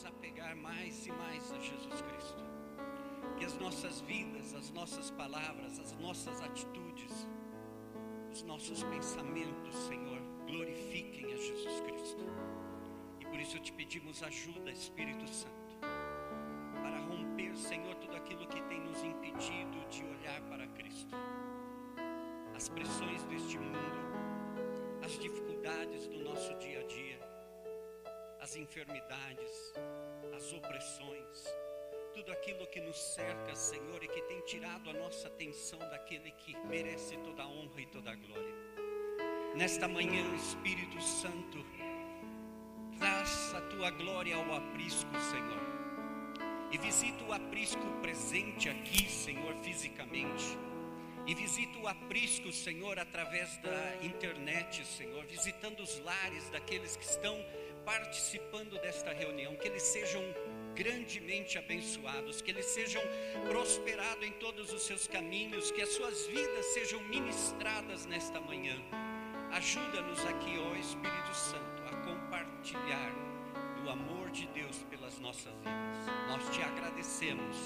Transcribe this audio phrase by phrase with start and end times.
[0.00, 2.42] nos apegar mais e mais a Jesus Cristo.
[3.36, 7.28] Que as nossas vidas, as nossas palavras, as nossas atitudes,
[8.32, 12.24] os nossos pensamentos, Senhor, glorifiquem a Jesus Cristo.
[13.20, 15.59] E por isso te pedimos ajuda, Espírito Santo,
[28.50, 29.72] as enfermidades,
[30.34, 31.44] as opressões,
[32.12, 36.56] tudo aquilo que nos cerca, Senhor, e que tem tirado a nossa atenção daquele que
[36.66, 38.54] merece toda a honra e toda a glória.
[39.54, 41.64] Nesta manhã, Espírito Santo,
[42.98, 46.72] traz a tua glória ao aprisco, Senhor.
[46.72, 50.58] E visita o aprisco presente aqui, Senhor, fisicamente.
[51.24, 57.38] E visita o aprisco, Senhor, através da internet, Senhor, visitando os lares daqueles que estão
[57.84, 60.22] participando desta reunião, que eles sejam
[60.74, 63.02] grandemente abençoados, que eles sejam
[63.48, 68.76] prosperados em todos os seus caminhos, que as suas vidas sejam ministradas nesta manhã.
[69.52, 73.12] Ajuda-nos aqui, ó Espírito Santo, a compartilhar
[73.82, 76.06] do amor de Deus pelas nossas vidas.
[76.28, 77.56] Nós te agradecemos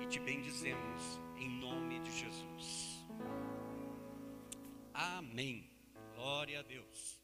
[0.00, 3.06] e te bendizemos em nome de Jesus.
[4.92, 5.70] Amém.
[6.14, 7.18] Glória a Deus.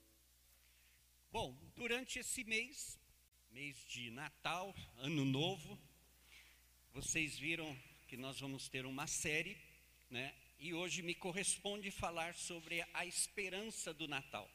[1.31, 2.99] Bom, durante esse mês,
[3.51, 5.79] mês de Natal, Ano Novo,
[6.95, 7.77] vocês viram
[8.09, 9.57] que nós vamos ter uma série,
[10.09, 10.35] né?
[10.59, 14.51] E hoje me corresponde falar sobre a esperança do Natal.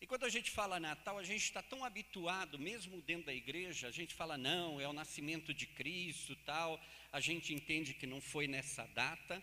[0.00, 3.88] E quando a gente fala Natal, a gente está tão habituado, mesmo dentro da igreja,
[3.88, 6.80] a gente fala, não, é o nascimento de Cristo, tal,
[7.12, 9.42] a gente entende que não foi nessa data,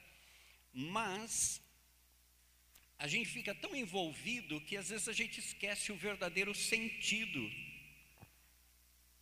[0.73, 1.61] mas
[3.01, 7.51] a gente fica tão envolvido que às vezes a gente esquece o verdadeiro sentido.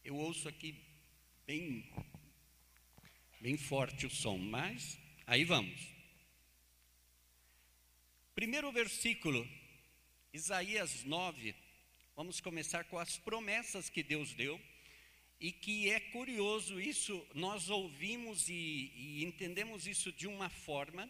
[0.04, 0.76] Eu ouço aqui
[1.48, 1.90] bem,
[3.40, 5.80] bem forte o som, mas aí vamos.
[8.36, 9.48] Primeiro versículo,
[10.34, 11.56] Isaías 9.
[12.18, 14.60] Vamos começar com as promessas que Deus deu.
[15.39, 21.10] E que é curioso isso, nós ouvimos e, e entendemos isso de uma forma,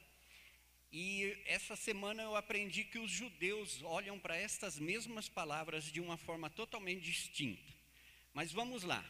[0.92, 6.18] e essa semana eu aprendi que os judeus olham para estas mesmas palavras de uma
[6.18, 7.74] forma totalmente distinta.
[8.34, 9.04] Mas vamos lá.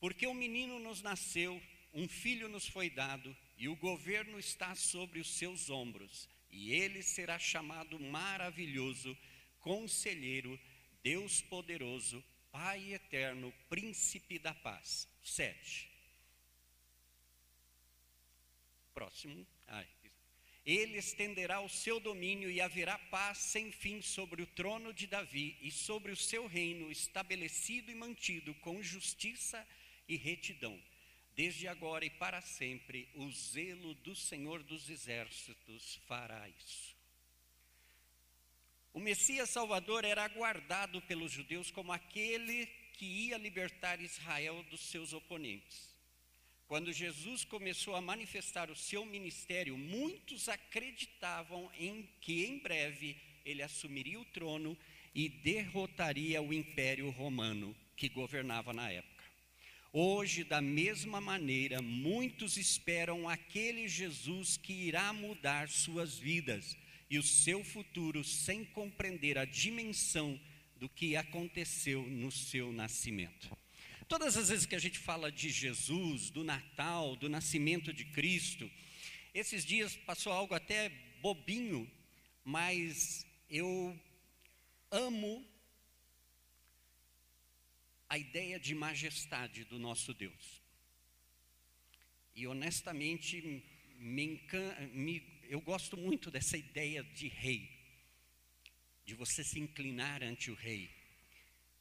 [0.00, 5.20] Porque um menino nos nasceu, um filho nos foi dado, e o governo está sobre
[5.20, 9.16] os seus ombros, e ele será chamado maravilhoso,
[9.60, 10.60] conselheiro,
[11.02, 15.08] Deus poderoso, Pai eterno, príncipe da paz.
[15.24, 15.90] Sete.
[18.92, 19.44] Próximo.
[19.66, 19.88] Ai,
[20.64, 25.56] ele estenderá o seu domínio e haverá paz sem fim sobre o trono de Davi
[25.60, 29.66] e sobre o seu reino estabelecido e mantido com justiça
[30.08, 30.80] e retidão.
[31.36, 36.96] Desde agora e para sempre, o zelo do Senhor dos Exércitos fará isso.
[38.92, 45.12] O Messias Salvador era aguardado pelos judeus como aquele que ia libertar Israel dos seus
[45.12, 45.93] oponentes.
[46.66, 53.62] Quando Jesus começou a manifestar o seu ministério, muitos acreditavam em que em breve ele
[53.62, 54.76] assumiria o trono
[55.14, 59.14] e derrotaria o império romano que governava na época.
[59.92, 66.76] Hoje, da mesma maneira, muitos esperam aquele Jesus que irá mudar suas vidas
[67.08, 70.40] e o seu futuro sem compreender a dimensão
[70.76, 73.56] do que aconteceu no seu nascimento.
[74.06, 78.70] Todas as vezes que a gente fala de Jesus, do Natal, do nascimento de Cristo,
[79.32, 81.90] esses dias passou algo até bobinho,
[82.44, 83.98] mas eu
[84.90, 85.46] amo
[88.08, 90.62] a ideia de majestade do nosso Deus.
[92.34, 93.40] E honestamente,
[93.98, 94.40] me
[94.92, 97.70] me, eu gosto muito dessa ideia de rei,
[99.06, 100.90] de você se inclinar ante o rei.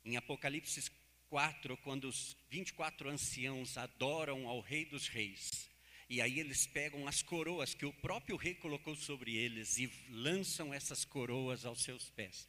[0.06, 0.90] Em Apocalipse
[1.34, 5.68] 24, quando os 24 anciãos adoram ao Rei dos Reis,
[6.08, 10.72] e aí eles pegam as coroas que o próprio rei colocou sobre eles e lançam
[10.72, 12.48] essas coroas aos seus pés.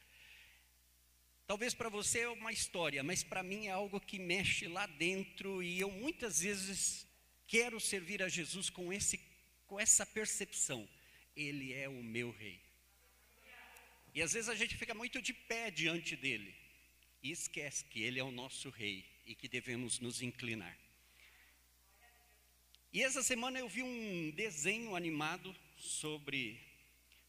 [1.46, 5.62] Talvez para você é uma história, mas para mim é algo que mexe lá dentro
[5.62, 7.06] e eu muitas vezes
[7.46, 9.18] quero servir a Jesus com, esse,
[9.66, 10.86] com essa percepção.
[11.34, 12.60] Ele é o meu rei.
[14.14, 16.63] E às vezes a gente fica muito de pé diante dele
[17.24, 20.78] e esquece que Ele é o nosso Rei e que devemos nos inclinar.
[22.92, 26.60] E essa semana eu vi um desenho animado sobre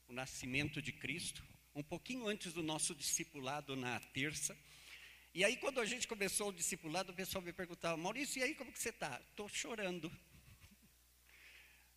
[0.09, 1.41] o nascimento de Cristo,
[1.73, 4.55] um pouquinho antes do nosso discipulado na terça.
[5.33, 8.53] E aí, quando a gente começou o discipulado, o pessoal me perguntava, Maurício, e aí
[8.53, 9.19] como que você está?
[9.29, 10.11] Estou chorando.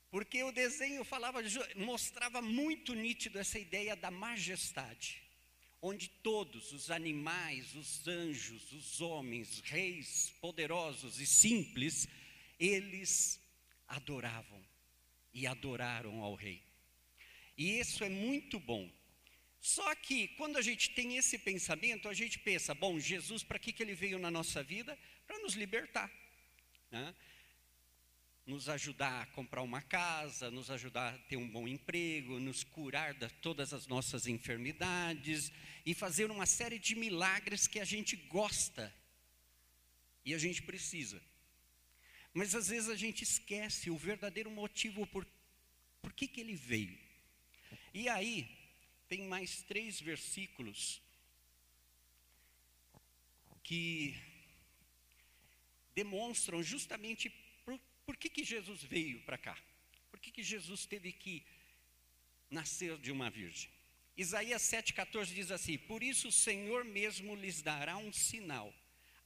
[0.09, 1.41] Porque o desenho falava,
[1.75, 5.21] mostrava muito nítido essa ideia da majestade,
[5.81, 12.09] onde todos, os animais, os anjos, os homens, reis poderosos e simples,
[12.59, 13.41] eles
[13.87, 14.65] adoravam
[15.33, 16.63] e adoraram ao rei.
[17.57, 18.91] E isso é muito bom.
[19.61, 23.73] Só que quando a gente tem esse pensamento, a gente pensa, bom, Jesus, para que,
[23.73, 24.97] que ele veio na nossa vida?
[25.27, 26.11] Para nos libertar.
[26.91, 27.15] Né?
[28.49, 33.13] Nos ajudar a comprar uma casa, nos ajudar a ter um bom emprego, nos curar
[33.13, 35.53] de todas as nossas enfermidades
[35.85, 38.91] e fazer uma série de milagres que a gente gosta
[40.25, 41.23] e a gente precisa.
[42.33, 45.27] Mas às vezes a gente esquece o verdadeiro motivo por,
[46.01, 46.99] por que, que ele veio.
[47.93, 48.49] E aí,
[49.11, 51.03] tem mais três versículos
[53.63, 54.19] que
[55.95, 57.29] demonstram justamente
[58.09, 59.57] por, que, que Jesus veio para cá.
[60.11, 61.45] Por que, que Jesus teve que
[62.51, 63.71] nascer de uma virgem?
[64.17, 68.75] Isaías 7,14 diz assim: Por isso o Senhor mesmo lhes dará um sinal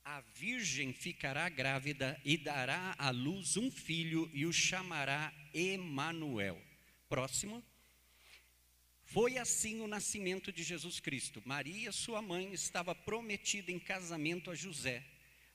[0.04, 6.60] a virgem ficará grávida e dará à luz um filho e o chamará Emanuel.
[7.08, 7.62] Próximo.
[9.04, 11.42] Foi assim o nascimento de Jesus Cristo.
[11.44, 15.04] Maria, sua mãe, estava prometida em casamento a José,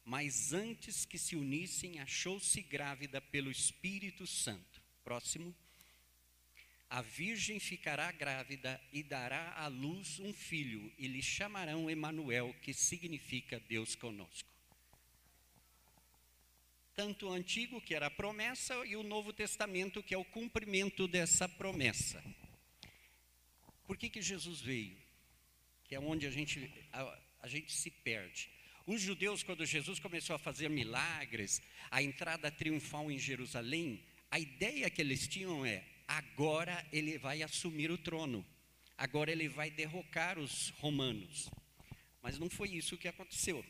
[0.08, 4.82] mas antes que se unissem, achou-se grávida pelo Espírito Santo.
[5.04, 5.54] Próximo.
[6.90, 12.74] A virgem ficará grávida e dará à luz um filho, e lhe chamarão Emanuel, que
[12.74, 14.50] significa Deus conosco.
[16.96, 21.06] Tanto o antigo, que era a promessa, e o Novo Testamento, que é o cumprimento
[21.06, 22.24] dessa promessa.
[23.86, 24.98] Por que, que Jesus veio?
[25.84, 28.56] Que é onde a gente, a, a gente se perde.
[28.88, 31.62] Os judeus, quando Jesus começou a fazer milagres,
[31.92, 34.02] a entrada triunfal em Jerusalém,
[34.32, 38.46] a ideia que eles tinham é: agora ele vai assumir o trono,
[38.98, 41.50] agora ele vai derrocar os romanos.
[42.24, 43.62] Mas não foi isso que aconteceu.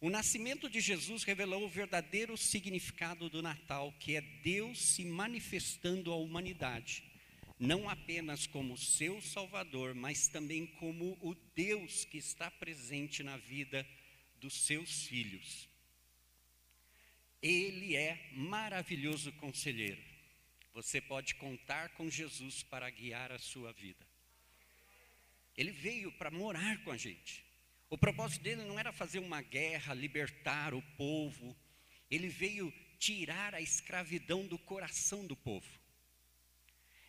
[0.00, 6.12] O nascimento de Jesus revelou o verdadeiro significado do Natal, que é Deus se manifestando
[6.12, 7.02] à humanidade,
[7.58, 13.84] não apenas como seu Salvador, mas também como o Deus que está presente na vida
[14.40, 15.68] dos seus filhos.
[17.42, 20.02] Ele é maravilhoso conselheiro.
[20.74, 24.04] Você pode contar com Jesus para guiar a sua vida.
[25.56, 27.44] Ele veio para morar com a gente.
[27.88, 31.56] O propósito dele não era fazer uma guerra, libertar o povo.
[32.10, 35.68] Ele veio tirar a escravidão do coração do povo.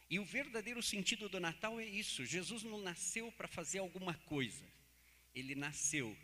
[0.10, 4.66] E o verdadeiro sentido do Natal é isso: Jesus não nasceu para fazer alguma coisa,
[5.34, 6.18] ele nasceu,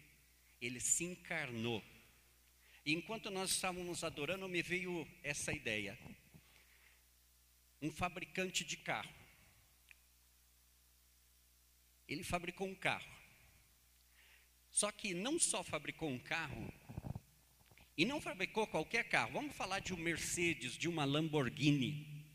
[0.62, 1.84] ele se encarnou.
[2.86, 5.98] E enquanto nós estávamos adorando, me veio essa ideia
[7.82, 9.14] um fabricante de carro.
[12.08, 13.16] Ele fabricou um carro.
[14.72, 16.74] Só que não só fabricou um carro,
[17.98, 19.34] e não fabricou qualquer carro.
[19.34, 22.26] Vamos falar de um Mercedes, de uma Lamborghini.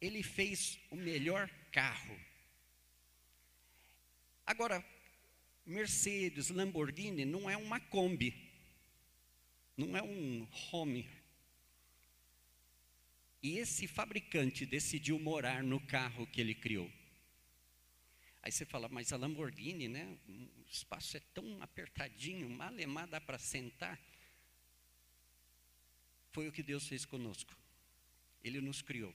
[0.00, 2.18] Ele fez o melhor carro.
[4.44, 4.84] Agora,
[5.68, 8.34] Mercedes, Lamborghini não é uma Kombi,
[9.76, 11.08] não é um home
[13.42, 16.90] e esse fabricante decidiu morar no carro que ele criou.
[18.42, 20.16] Aí você fala, mas a Lamborghini, né?
[20.28, 24.00] O espaço é tão apertadinho, malemar dá para sentar.
[26.32, 27.56] Foi o que Deus fez conosco.
[28.42, 29.14] Ele nos criou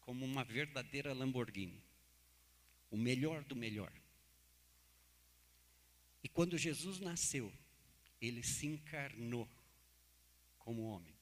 [0.00, 1.80] como uma verdadeira Lamborghini.
[2.90, 3.92] O melhor do melhor.
[6.22, 7.52] E quando Jesus nasceu,
[8.20, 9.48] ele se encarnou
[10.58, 11.20] como homem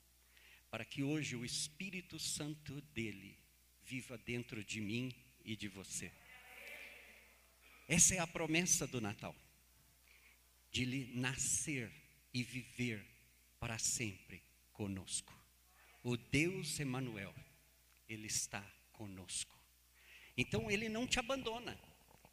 [0.71, 3.39] para que hoje o Espírito Santo dele
[3.85, 5.15] viva dentro de mim
[5.45, 6.13] e de você.
[7.87, 9.35] Essa é a promessa do Natal,
[10.71, 11.91] de ele nascer
[12.35, 13.05] e viver
[13.59, 15.35] para sempre conosco.
[16.03, 17.35] O Deus Emanuel,
[18.07, 18.63] ele está
[18.93, 19.57] conosco.
[20.37, 21.79] Então ele não te abandona.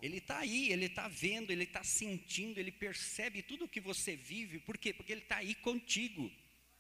[0.06, 4.16] Ele está aí, ele está vendo, ele está sentindo, ele percebe tudo o que você
[4.16, 4.60] vive.
[4.60, 4.94] Por quê?
[4.94, 6.32] Porque ele está aí contigo.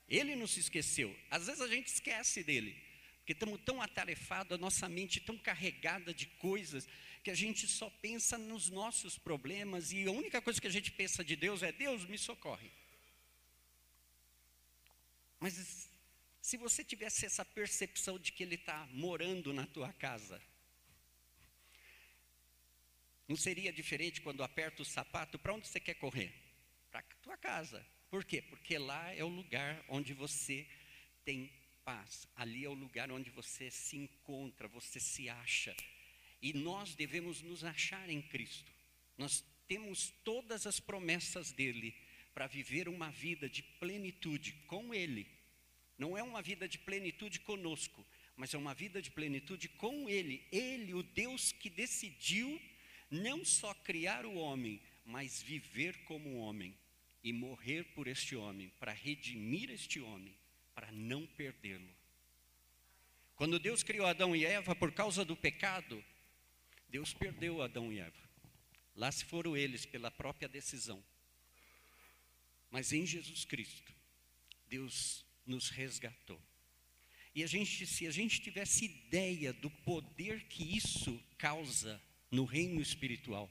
[0.08, 1.10] Ele não se esqueceu.
[1.32, 2.80] Às vezes a gente esquece dele,
[3.18, 6.88] porque estamos tão atarefados, a nossa mente tão carregada de coisas,
[7.24, 10.92] que a gente só pensa nos nossos problemas e a única coisa que a gente
[10.92, 12.70] pensa de Deus é: Deus me socorre.
[15.40, 15.90] Mas
[16.44, 20.40] se você tivesse essa percepção de que Ele está morando na tua casa,
[23.28, 25.40] não seria diferente quando aperta o sapato?
[25.40, 26.46] Para onde você quer correr?
[26.96, 27.86] para a tua casa.
[28.10, 28.42] Por quê?
[28.42, 30.66] Porque lá é o lugar onde você
[31.26, 31.52] tem
[31.84, 32.26] paz.
[32.36, 35.76] Ali é o lugar onde você se encontra, você se acha.
[36.42, 38.72] E nós devemos nos achar em Cristo.
[39.18, 41.94] Nós temos todas as promessas dele
[42.34, 45.28] para viver uma vida de plenitude com ele.
[45.98, 48.06] Não é uma vida de plenitude conosco,
[48.38, 50.46] mas é uma vida de plenitude com ele.
[50.50, 52.62] Ele, o Deus que decidiu
[53.16, 56.76] não só criar o homem, mas viver como homem
[57.24, 60.36] e morrer por este homem, para redimir este homem,
[60.74, 61.90] para não perdê-lo.
[63.36, 66.04] Quando Deus criou Adão e Eva por causa do pecado,
[66.88, 68.30] Deus perdeu Adão e Eva.
[68.96, 71.04] Lá se foram eles pela própria decisão.
[72.72, 73.94] Mas em Jesus Cristo,
[74.70, 76.42] Deus nos resgatou.
[77.34, 82.02] E a gente, se a gente tivesse ideia do poder que isso causa
[82.32, 83.50] no reino espiritual,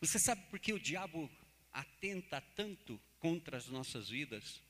[0.00, 1.30] você sabe por que o diabo
[1.72, 4.62] atenta tanto contra as nossas vidas?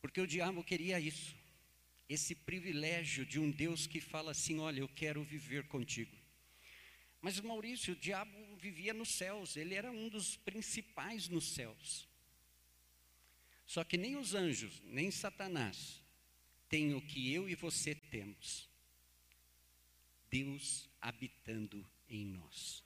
[0.00, 1.34] Porque o diabo queria isso,
[2.08, 6.14] esse privilégio de um Deus que fala assim: Olha, eu quero viver contigo.
[7.22, 12.06] Mas Maurício, o diabo vivia nos céus, ele era um dos principais nos céus.
[13.66, 16.02] Só que nem os anjos, nem Satanás
[16.68, 18.68] têm o que eu e você temos.
[20.34, 22.82] Deus habitando em nós.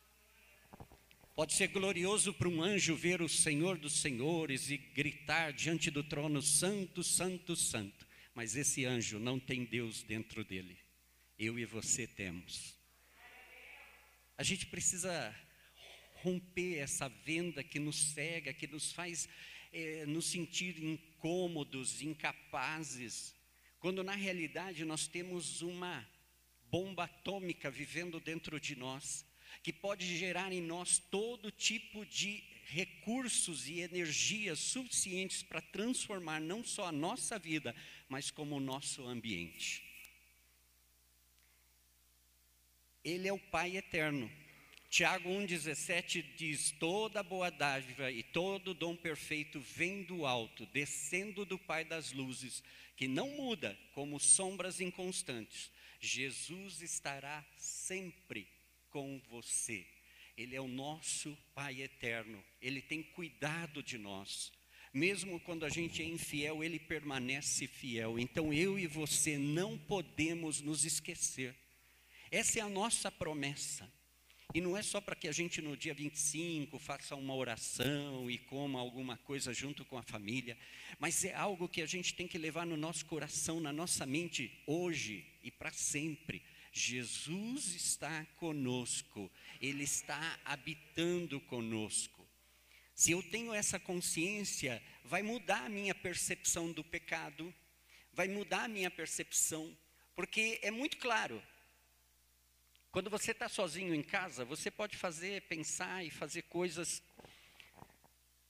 [1.35, 6.05] Pode ser glorioso para um anjo ver o Senhor dos Senhores e gritar diante do
[6.05, 8.07] trono: Santo, Santo, Santo.
[8.35, 10.79] Mas esse anjo não tem Deus dentro dele.
[11.39, 12.77] Eu e você temos.
[14.37, 15.35] A gente precisa
[16.17, 19.27] romper essa venda que nos cega, que nos faz
[19.73, 23.35] é, nos sentir incômodos, incapazes,
[23.81, 26.07] quando na realidade nós temos uma
[26.71, 29.25] bomba atômica vivendo dentro de nós,
[29.63, 36.63] que pode gerar em nós todo tipo de recursos e energias suficientes para transformar não
[36.63, 37.75] só a nossa vida,
[38.09, 39.83] mas como o nosso ambiente.
[43.03, 44.31] Ele é o Pai eterno.
[44.91, 51.59] Tiago 1,17 diz: Toda boa dádiva e todo dom perfeito vem do alto, descendo do
[51.59, 52.63] Pai das luzes,
[52.97, 55.71] que não muda como sombras inconstantes.
[56.01, 58.49] Jesus estará sempre
[58.91, 59.87] com você.
[60.37, 64.53] Ele é o nosso Pai eterno, ele tem cuidado de nós.
[64.93, 68.19] Mesmo quando a gente é infiel, ele permanece fiel.
[68.19, 71.55] Então eu e você não podemos nos esquecer
[72.31, 73.91] essa é a nossa promessa.
[74.55, 78.39] E não é só para que a gente no dia 25 faça uma oração e
[78.39, 80.57] coma alguma coisa junto com a família,
[80.99, 84.51] mas é algo que a gente tem que levar no nosso coração, na nossa mente,
[84.67, 86.43] hoje e para sempre.
[86.73, 92.27] Jesus está conosco, Ele está habitando conosco.
[92.95, 97.55] Se eu tenho essa consciência, vai mudar a minha percepção do pecado,
[98.15, 99.77] vai mudar a minha percepção,
[100.15, 101.43] porque é muito claro,
[102.91, 107.03] quando você está sozinho em casa, você pode fazer, pensar e fazer coisas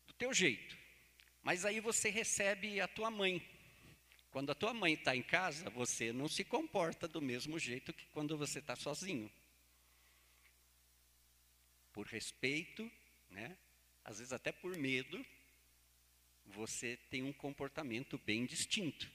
[0.06, 0.76] do teu jeito.
[1.42, 3.42] Mas aí você recebe a tua mãe.
[4.30, 8.06] Quando a tua mãe está em casa, você não se comporta do mesmo jeito que
[8.06, 9.30] quando você está sozinho.
[11.92, 12.90] Por respeito,
[13.30, 13.56] né?
[14.04, 15.24] às vezes até por medo,
[16.46, 19.10] você tem um comportamento bem distinto.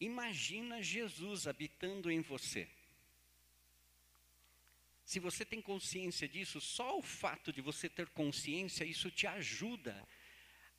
[0.00, 2.68] Imagina Jesus habitando em você.
[5.04, 10.06] Se você tem consciência disso, só o fato de você ter consciência, isso te ajuda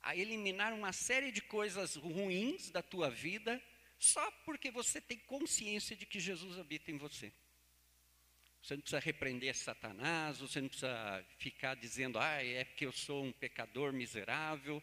[0.02, 3.62] a eliminar uma série de coisas ruins da tua vida,
[3.98, 7.32] só porque você tem consciência de que Jesus habita em você.
[8.60, 13.24] Você não precisa repreender Satanás, você não precisa ficar dizendo, ah, é porque eu sou
[13.24, 14.82] um pecador miserável.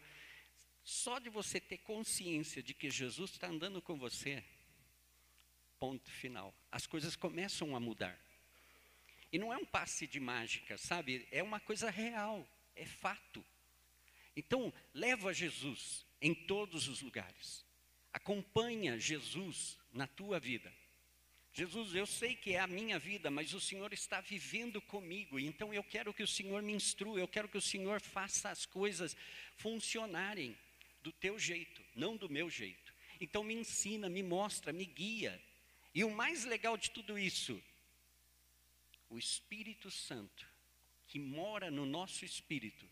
[0.82, 4.42] Só de você ter consciência de que Jesus está andando com você,
[5.78, 6.54] ponto final.
[6.72, 8.18] As coisas começam a mudar.
[9.34, 11.26] E não é um passe de mágica, sabe?
[11.28, 13.44] É uma coisa real, é fato.
[14.36, 17.66] Então, leva Jesus em todos os lugares.
[18.12, 20.72] Acompanha Jesus na tua vida.
[21.52, 25.74] Jesus, eu sei que é a minha vida, mas o Senhor está vivendo comigo, então
[25.74, 29.16] eu quero que o Senhor me instrua, eu quero que o Senhor faça as coisas
[29.56, 30.56] funcionarem
[31.02, 32.94] do teu jeito, não do meu jeito.
[33.20, 35.42] Então me ensina, me mostra, me guia.
[35.92, 37.60] E o mais legal de tudo isso
[39.14, 40.44] o Espírito Santo,
[41.06, 42.84] que mora no nosso espírito,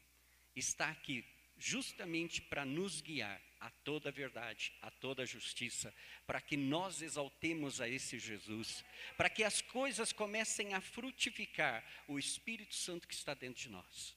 [0.54, 1.24] está aqui
[1.58, 5.92] justamente para nos guiar a toda a verdade, a toda a justiça,
[6.24, 8.84] para que nós exaltemos a esse Jesus,
[9.16, 14.16] para que as coisas comecem a frutificar o Espírito Santo que está dentro de nós.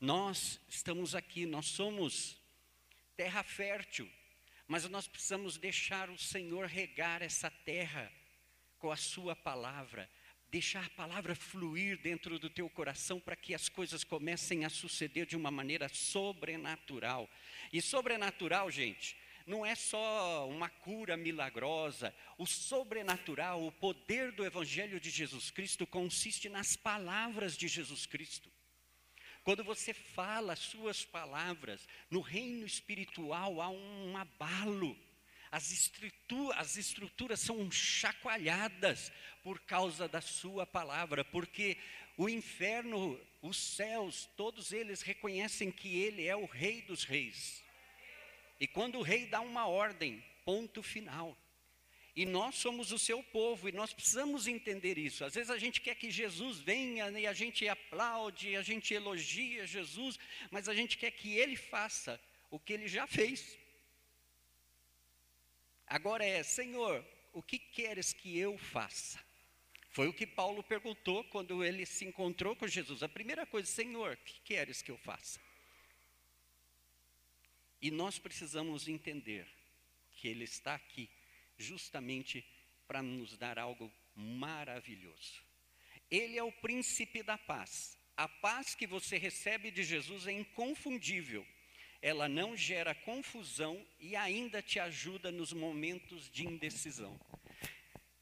[0.00, 2.40] Nós estamos aqui, nós somos
[3.16, 4.10] terra fértil,
[4.66, 8.12] mas nós precisamos deixar o Senhor regar essa terra
[8.78, 10.10] com a Sua palavra,
[10.50, 15.26] deixar a palavra fluir dentro do teu coração para que as coisas comecem a suceder
[15.26, 17.28] de uma maneira sobrenatural.
[17.72, 22.14] E sobrenatural, gente, não é só uma cura milagrosa.
[22.36, 28.50] O sobrenatural, o poder do Evangelho de Jesus Cristo consiste nas palavras de Jesus Cristo.
[29.44, 34.98] Quando você fala as suas palavras, no reino espiritual há um abalo.
[35.50, 39.12] As, estruturas, as estruturas são chacoalhadas
[39.42, 41.78] por causa da sua palavra, porque
[42.16, 47.62] o inferno, os céus, todos eles reconhecem que ele é o rei dos reis.
[48.58, 51.36] E quando o rei dá uma ordem, ponto final.
[52.14, 55.22] E nós somos o seu povo e nós precisamos entender isso.
[55.22, 59.66] Às vezes a gente quer que Jesus venha e a gente aplaude, a gente elogia
[59.66, 60.18] Jesus,
[60.50, 62.18] mas a gente quer que ele faça
[62.50, 63.58] o que ele já fez.
[65.86, 69.18] Agora é, Senhor, o que queres que eu faça?
[69.90, 73.02] Foi o que Paulo perguntou quando ele se encontrou com Jesus.
[73.02, 75.40] A primeira coisa, Senhor, o que queres que eu faça?
[77.80, 79.46] E nós precisamos entender
[80.14, 81.08] que Ele está aqui
[81.56, 82.44] justamente
[82.86, 85.44] para nos dar algo maravilhoso.
[86.10, 87.98] Ele é o príncipe da paz.
[88.16, 91.46] A paz que você recebe de Jesus é inconfundível.
[92.02, 97.18] Ela não gera confusão e ainda te ajuda nos momentos de indecisão.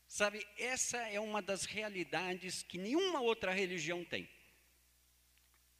[0.06, 4.28] Sabe, essa é uma das realidades que nenhuma outra religião tem.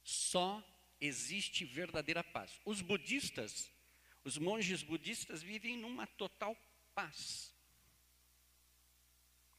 [0.03, 0.63] Só
[1.01, 2.61] existe verdadeira paz.
[2.65, 3.71] Os budistas,
[4.25, 6.57] os monges budistas vivem numa total
[6.95, 7.55] paz.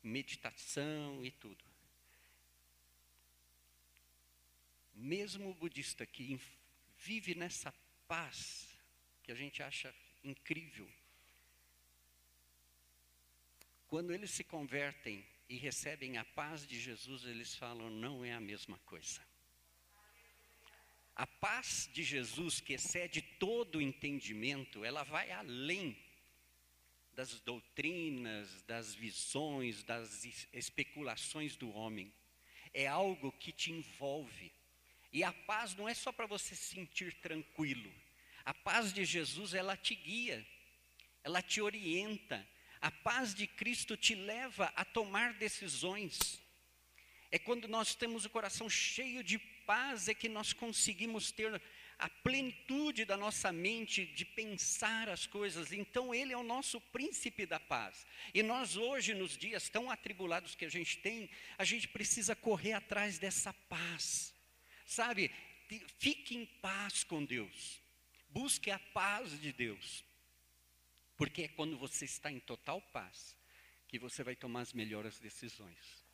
[0.04, 1.63] Meditação e tudo.
[4.94, 6.39] Mesmo o budista que
[6.98, 7.74] vive nessa
[8.07, 8.67] paz,
[9.24, 9.93] que a gente acha
[10.24, 10.89] incrível,
[13.88, 18.39] quando eles se convertem e recebem a paz de Jesus, eles falam: não é a
[18.39, 19.21] mesma coisa.
[21.15, 25.97] A paz de Jesus, que excede todo o entendimento, ela vai além
[27.13, 32.13] das doutrinas, das visões, das especulações do homem.
[32.73, 34.51] É algo que te envolve.
[35.15, 37.89] E a paz não é só para você se sentir tranquilo.
[38.43, 40.45] A paz de Jesus, ela te guia,
[41.23, 42.45] ela te orienta.
[42.82, 46.43] A paz de Cristo te leva a tomar decisões.
[47.32, 51.62] É quando nós temos o coração cheio de paz é que nós conseguimos ter
[51.97, 55.71] a plenitude da nossa mente de pensar as coisas.
[55.71, 58.06] Então, Ele é o nosso príncipe da paz.
[58.34, 62.73] E nós, hoje, nos dias tão atribulados que a gente tem, a gente precisa correr
[62.73, 64.35] atrás dessa paz.
[64.86, 65.32] Sabe,
[65.98, 67.82] fique em paz com Deus.
[68.30, 70.04] Busque a paz de Deus.
[71.17, 73.36] Porque é quando você está em total paz
[73.88, 76.06] que você vai tomar as melhores decisões.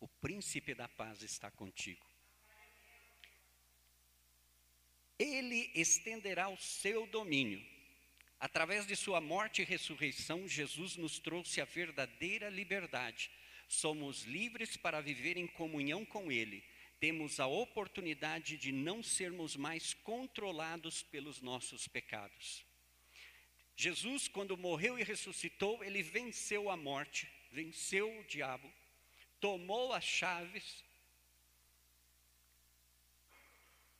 [0.00, 2.04] O príncipe da paz está contigo.
[5.18, 7.64] Ele estenderá o seu domínio.
[8.40, 13.30] Através de sua morte e ressurreição, Jesus nos trouxe a verdadeira liberdade.
[13.68, 16.64] Somos livres para viver em comunhão com Ele.
[17.02, 22.64] Temos a oportunidade de não sermos mais controlados pelos nossos pecados.
[23.74, 28.72] Jesus, quando morreu e ressuscitou, ele venceu a morte, venceu o diabo,
[29.40, 30.84] tomou as chaves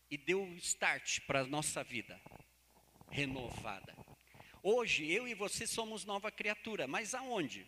[0.08, 2.22] e deu um start para a nossa vida
[3.10, 3.96] renovada.
[4.62, 7.66] Hoje, eu e você somos nova criatura, mas aonde?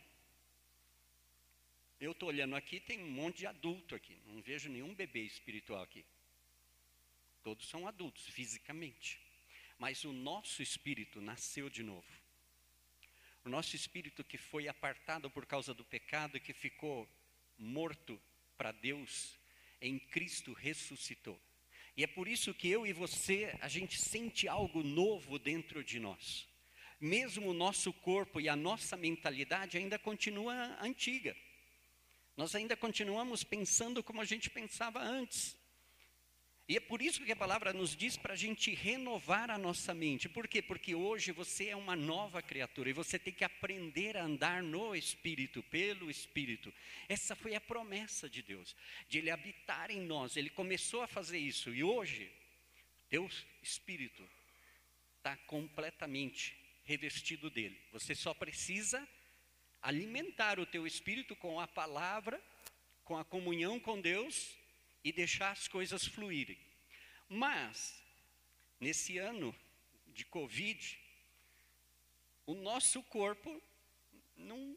[2.04, 5.82] Eu estou olhando aqui, tem um monte de adulto aqui, não vejo nenhum bebê espiritual
[5.82, 6.04] aqui.
[7.42, 9.18] Todos são adultos, fisicamente.
[9.78, 12.06] Mas o nosso espírito nasceu de novo.
[13.42, 17.08] O nosso espírito que foi apartado por causa do pecado e que ficou
[17.56, 18.20] morto
[18.58, 19.38] para Deus,
[19.80, 21.40] em Cristo ressuscitou.
[21.96, 25.98] E é por isso que eu e você, a gente sente algo novo dentro de
[25.98, 26.46] nós.
[27.00, 31.34] Mesmo o nosso corpo e a nossa mentalidade ainda continua antiga.
[32.36, 35.56] Nós ainda continuamos pensando como a gente pensava antes.
[36.66, 39.92] E é por isso que a palavra nos diz para a gente renovar a nossa
[39.92, 40.30] mente.
[40.30, 40.62] Por quê?
[40.62, 44.96] Porque hoje você é uma nova criatura e você tem que aprender a andar no
[44.96, 46.72] Espírito, pelo Espírito.
[47.06, 48.74] Essa foi a promessa de Deus,
[49.06, 50.38] de Ele habitar em nós.
[50.38, 52.32] Ele começou a fazer isso e hoje,
[53.10, 53.30] teu
[53.62, 54.26] Espírito
[55.18, 57.78] está completamente revestido dele.
[57.92, 59.06] Você só precisa
[59.84, 62.42] alimentar o teu Espírito com a palavra,
[63.04, 64.56] com a comunhão com Deus
[65.04, 66.58] e deixar as coisas fluírem.
[67.28, 68.02] Mas,
[68.80, 69.54] nesse ano
[70.06, 70.98] de Covid,
[72.46, 73.62] o nosso corpo
[74.34, 74.74] não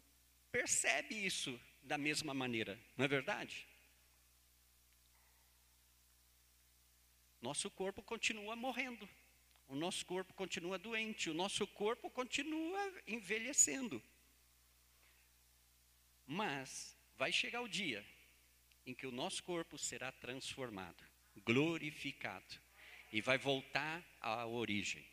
[0.51, 3.65] percebe isso da mesma maneira, não é verdade?
[7.41, 9.07] Nosso corpo continua morrendo,
[9.69, 14.03] o nosso corpo continua doente, o nosso corpo continua envelhecendo.
[16.27, 18.05] Mas vai chegar o dia
[18.85, 21.03] em que o nosso corpo será transformado,
[21.45, 22.55] glorificado,
[23.11, 25.05] e vai voltar à origem.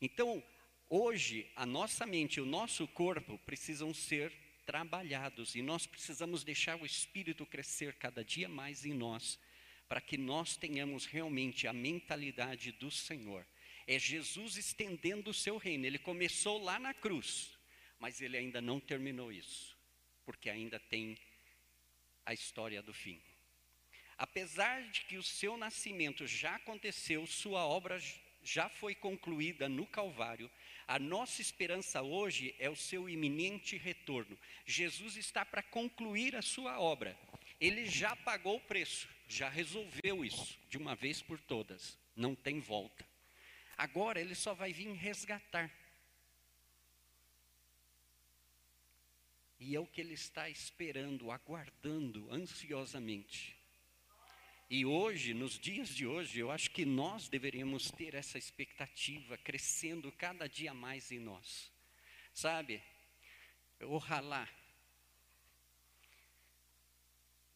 [0.00, 0.42] Então,
[0.88, 4.32] hoje, a nossa mente e o nosso corpo precisam ser
[4.66, 9.38] trabalhados e nós precisamos deixar o Espírito crescer cada dia mais em nós,
[9.88, 13.46] para que nós tenhamos realmente a mentalidade do Senhor.
[13.86, 15.84] É Jesus estendendo o seu reino.
[15.84, 17.58] Ele começou lá na cruz,
[17.98, 19.76] mas ele ainda não terminou isso,
[20.30, 21.18] porque ainda tem
[22.24, 23.20] a história do fim.
[24.16, 28.00] Apesar de que o seu nascimento já aconteceu, sua obra
[28.40, 30.48] já foi concluída no Calvário,
[30.86, 34.38] a nossa esperança hoje é o seu iminente retorno.
[34.64, 37.18] Jesus está para concluir a sua obra.
[37.60, 41.98] Ele já pagou o preço, já resolveu isso de uma vez por todas.
[42.14, 43.04] Não tem volta.
[43.76, 45.68] Agora ele só vai vir resgatar.
[49.60, 53.56] E é o que ele está esperando, aguardando ansiosamente.
[54.70, 60.10] E hoje, nos dias de hoje, eu acho que nós deveríamos ter essa expectativa crescendo
[60.12, 61.70] cada dia mais em nós.
[62.32, 62.82] Sabe?
[63.80, 64.48] Ojalá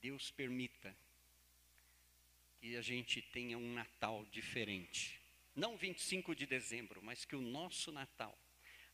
[0.05, 0.95] Deus permita
[2.61, 5.19] que a gente tenha um Natal diferente.
[5.57, 8.39] Não 25 de dezembro, mas que o nosso Natal,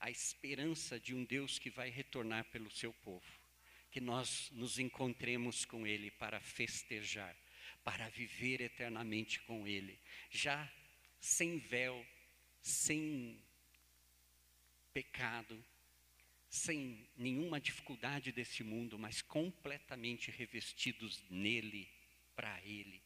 [0.01, 3.27] a esperança de um Deus que vai retornar pelo seu povo,
[3.91, 7.37] que nós nos encontremos com Ele para festejar
[7.85, 9.99] para viver eternamente com Ele,
[10.31, 10.71] já
[11.21, 12.07] sem véu,
[12.61, 13.43] sem
[14.93, 15.63] pecado,
[16.49, 21.89] sem nenhuma dificuldade desse mundo, mas completamente revestidos nele,
[22.35, 23.03] para Ele.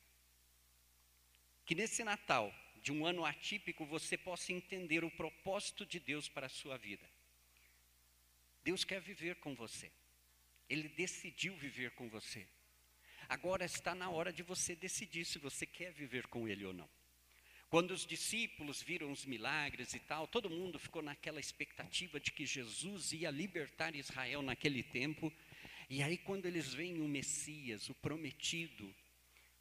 [1.66, 2.52] Que nesse Natal,
[2.84, 7.08] de um ano atípico, você possa entender o propósito de Deus para a sua vida.
[8.62, 9.90] Deus quer viver com você.
[10.68, 12.46] Ele decidiu viver com você.
[13.26, 16.88] Agora está na hora de você decidir se você quer viver com Ele ou não.
[17.70, 22.44] Quando os discípulos viram os milagres e tal, todo mundo ficou naquela expectativa de que
[22.44, 25.32] Jesus ia libertar Israel naquele tempo.
[25.88, 28.94] E aí, quando eles veem o Messias, o prometido,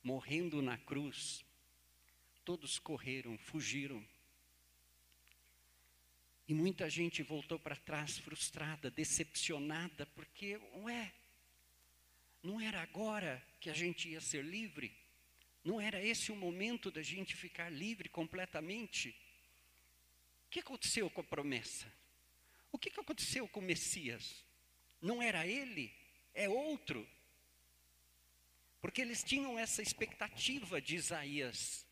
[0.03, 1.45] morrendo na cruz,
[2.43, 4.05] todos correram, fugiram.
[6.47, 11.13] E muita gente voltou para trás frustrada, decepcionada, porque, ué,
[12.41, 14.95] não era agora que a gente ia ser livre?
[15.63, 19.15] Não era esse o momento da gente ficar livre completamente?
[20.45, 21.91] O que aconteceu com a promessa?
[22.71, 24.43] O que aconteceu com o Messias?
[25.01, 25.93] Não era ele,
[26.33, 27.07] é outro.
[28.81, 31.85] Porque eles tinham essa expectativa de Isaías,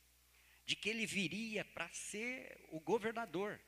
[0.65, 3.59] de que ele viria para ser o governador.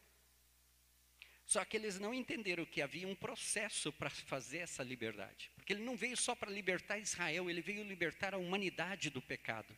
[1.46, 5.52] Só que eles não entenderam que havia um processo para fazer essa liberdade.
[5.56, 9.78] Porque ele não veio só para libertar Israel, ele veio libertar a humanidade do pecado.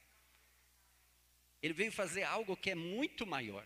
[1.61, 3.65] Ele veio fazer algo que é muito maior.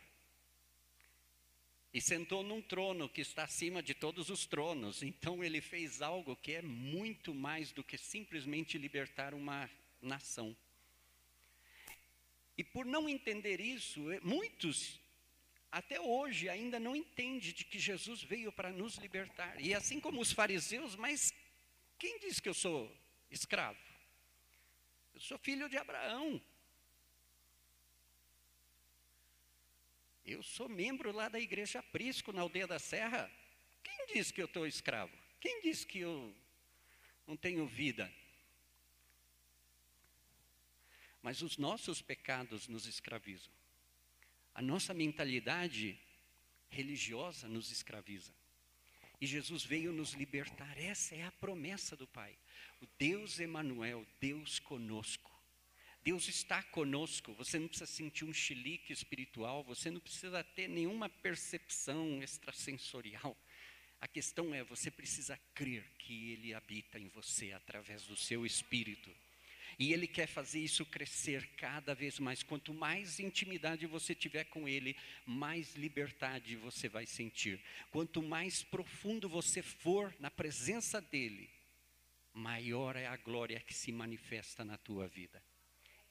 [1.94, 5.04] E sentou num trono que está acima de todos os tronos.
[5.04, 9.70] Então ele fez algo que é muito mais do que simplesmente libertar uma
[10.02, 10.56] nação.
[12.60, 15.00] E por não entender isso, muitos
[15.72, 19.58] até hoje ainda não entende de que Jesus veio para nos libertar.
[19.62, 21.34] E assim como os fariseus, mas
[21.98, 22.93] quem diz que eu sou
[23.32, 23.80] escravo?
[25.13, 26.41] Eu sou filho de Abraão.
[30.26, 33.32] Eu sou membro lá da igreja Prisco, na aldeia da Serra.
[33.82, 35.17] Quem diz que eu estou escravo?
[35.39, 36.36] Quem diz que eu
[37.26, 38.13] não tenho vida?
[41.21, 43.51] Mas os nossos pecados nos escravizam.
[44.53, 45.99] A nossa mentalidade
[46.69, 48.34] religiosa nos escraviza.
[49.21, 50.77] E Jesus veio nos libertar.
[50.77, 52.38] Essa é a promessa do Pai.
[52.82, 55.29] O Deus Emanuel, Deus conosco.
[56.01, 57.34] Deus está conosco.
[57.34, 63.38] Você não precisa sentir um chilique espiritual, você não precisa ter nenhuma percepção extrasensorial.
[63.99, 69.13] A questão é, você precisa crer que Ele habita em você através do seu espírito.
[69.80, 72.44] E Ele quer fazer isso crescer cada vez mais.
[72.44, 74.94] Quanto mais intimidade você tiver com Ele,
[75.26, 77.63] mais liberdade você vai sentir.
[77.89, 81.50] Quanto mais profundo você for na presença dEle,
[82.34, 85.42] maior é a glória que se manifesta na tua vida.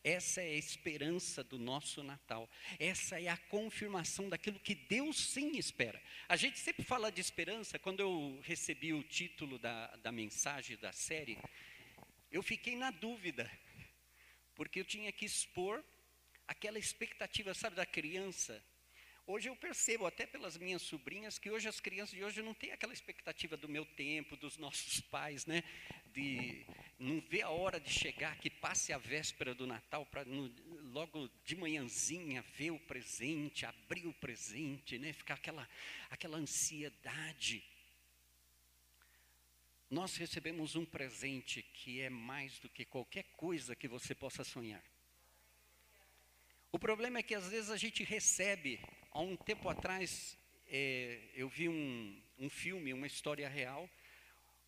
[0.03, 2.49] essa é a esperança do nosso Natal.
[2.79, 6.01] Essa é a confirmação daquilo que Deus sim espera.
[6.27, 7.79] A gente sempre fala de esperança.
[7.79, 11.37] Quando eu recebi o título da, da mensagem da série,
[12.31, 13.51] eu fiquei na dúvida,
[14.55, 15.83] porque eu tinha que expor
[16.47, 18.63] aquela expectativa, sabe, da criança.
[19.27, 22.73] Hoje eu percebo, até pelas minhas sobrinhas, que hoje as crianças de hoje não têm
[22.73, 25.63] aquela expectativa do meu tempo, dos nossos pais, né?
[26.15, 26.65] De
[26.99, 30.25] não ver a hora de chegar, que passe a véspera do Natal, para
[30.93, 35.13] logo de manhãzinha ver o presente, abrir o presente, né?
[35.13, 35.69] Ficar aquela,
[36.09, 37.63] aquela ansiedade.
[39.91, 44.85] Nós recebemos um presente que é mais do que qualquer coisa que você possa sonhar.
[46.71, 48.79] O problema é que às vezes a gente recebe,
[49.11, 53.89] há um tempo atrás, é, eu vi um, um filme, uma história real,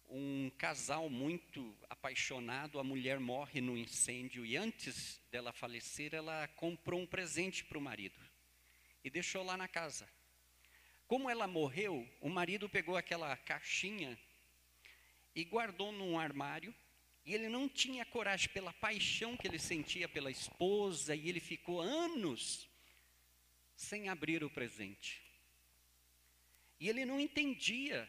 [0.08, 6.98] um casal muito apaixonado, a mulher morre no incêndio e antes dela falecer, ela comprou
[6.98, 8.18] um presente para o marido
[9.04, 10.08] e deixou lá na casa.
[11.06, 14.18] Como ela morreu, o marido pegou aquela caixinha
[15.34, 16.74] e guardou num armário
[17.24, 21.80] e ele não tinha coragem pela paixão que ele sentia pela esposa, e ele ficou
[21.80, 22.68] anos
[23.76, 25.22] sem abrir o presente.
[26.78, 28.08] E ele não entendia.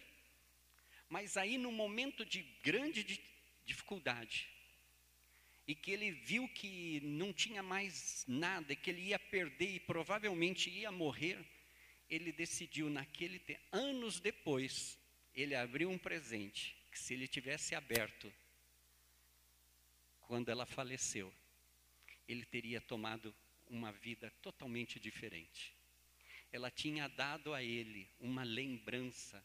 [1.09, 3.21] Mas aí, no momento de grande
[3.65, 4.49] dificuldade,
[5.67, 10.69] e que ele viu que não tinha mais nada, que ele ia perder e provavelmente
[10.69, 11.37] ia morrer,
[12.09, 14.97] ele decidiu naquele tempo, anos depois,
[15.33, 18.31] ele abriu um presente que se ele tivesse aberto,
[20.21, 21.33] quando ela faleceu,
[22.27, 23.33] ele teria tomado
[23.69, 25.73] uma vida totalmente diferente.
[26.51, 29.43] Ela tinha dado a ele uma lembrança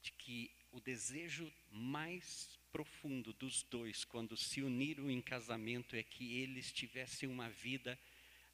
[0.00, 6.38] de que o desejo mais profundo dos dois, quando se uniram em casamento, é que
[6.40, 7.98] eles tivessem uma vida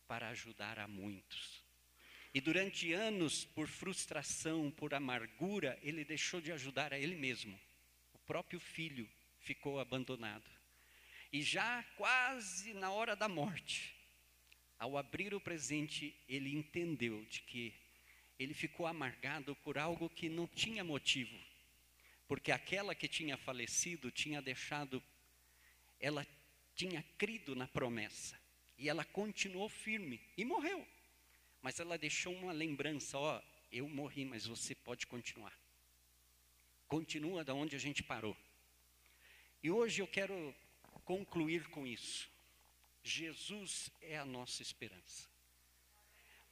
[0.06, 1.62] para ajudar a muitos.
[2.32, 7.58] E durante anos, por frustração, por amargura, ele deixou de ajudar a ele mesmo.
[8.30, 10.48] Próprio filho ficou abandonado.
[11.32, 13.92] E já quase na hora da morte,
[14.78, 17.74] ao abrir o presente, ele entendeu de que
[18.38, 21.36] ele ficou amargado por algo que não tinha motivo.
[22.28, 25.02] Porque aquela que tinha falecido tinha deixado,
[25.98, 26.24] ela
[26.76, 28.40] tinha crido na promessa.
[28.78, 30.86] E ela continuou firme e morreu.
[31.60, 35.59] Mas ela deixou uma lembrança: ó, eu morri, mas você pode continuar.
[36.90, 38.36] Continua da onde a gente parou.
[39.62, 40.52] E hoje eu quero
[41.04, 42.28] concluir com isso.
[43.00, 45.28] Jesus é a nossa esperança.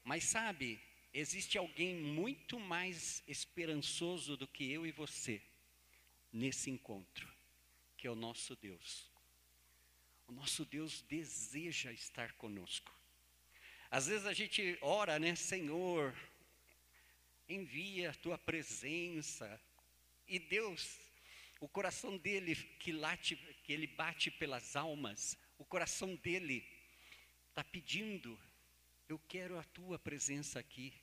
[0.04, 0.80] Mas sabe,
[1.12, 5.42] existe alguém muito mais esperançoso do que eu e você
[6.32, 7.28] nesse encontro,
[7.96, 9.10] que é o nosso Deus.
[10.28, 12.96] O nosso Deus deseja estar conosco.
[13.90, 16.16] Às vezes a gente ora, né, Senhor,
[17.48, 19.60] envia a tua presença.
[20.28, 21.08] E Deus
[21.60, 26.64] o coração dele que late, que ele bate pelas almas, o coração dele
[27.48, 28.38] está pedindo:
[29.08, 30.94] eu quero a tua presença aqui,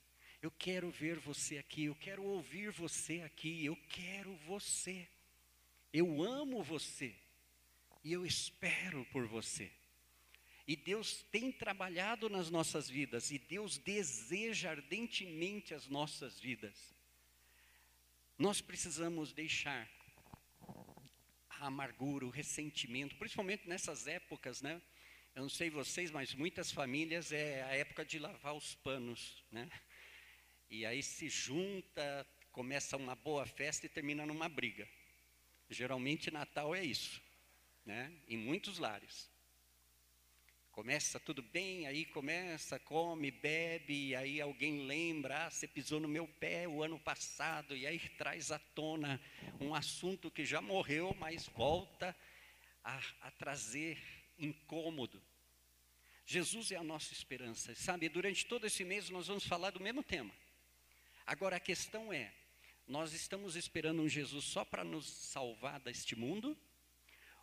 [0.42, 5.08] eu quero ver você aqui, eu quero ouvir você aqui, eu quero você,
[5.92, 7.14] eu amo você.
[8.04, 9.72] E eu espero por você.
[10.68, 16.96] E Deus tem trabalhado nas nossas vidas, e Deus deseja ardentemente as nossas vidas.
[18.38, 19.90] Nós precisamos deixar
[21.50, 24.82] a amargura, o ressentimento, principalmente nessas épocas, né?
[25.34, 29.70] Eu não sei vocês, mas muitas famílias é a época de lavar os panos, né?
[30.70, 34.86] E aí se junta, começa uma boa festa e termina numa briga.
[35.70, 37.22] Geralmente Natal é isso,
[37.86, 38.14] né?
[38.28, 39.32] Em muitos lares.
[40.76, 46.08] Começa tudo bem, aí começa, come, bebe, e aí alguém lembra, ah, você pisou no
[46.10, 49.22] meu pé o ano passado, e aí traz à tona
[49.62, 52.14] um assunto que já morreu, mas volta
[52.84, 53.98] a, a trazer
[54.38, 55.24] incômodo.
[56.26, 58.10] Jesus é a nossa esperança, sabe?
[58.10, 60.36] Durante todo esse mês nós vamos falar do mesmo tema.
[61.26, 62.34] Agora a questão é:
[62.86, 66.58] nós estamos esperando um Jesus só para nos salvar deste mundo?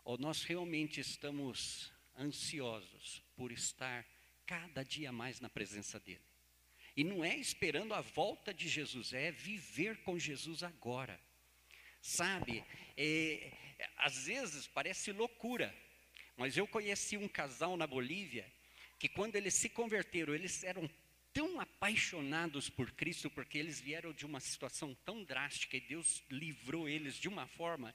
[0.05, 4.07] Ou nós realmente estamos ansiosos por estar
[4.47, 6.21] cada dia mais na presença dEle.
[6.97, 11.19] E não é esperando a volta de Jesus, é viver com Jesus agora.
[12.01, 12.65] Sabe,
[12.97, 13.53] é,
[13.97, 15.75] às vezes parece loucura,
[16.37, 18.51] mas eu conheci um casal na Bolívia
[18.99, 20.89] que quando eles se converteram, eles eram
[21.33, 26.89] tão apaixonados por Cristo, porque eles vieram de uma situação tão drástica e Deus livrou
[26.89, 27.95] eles de uma forma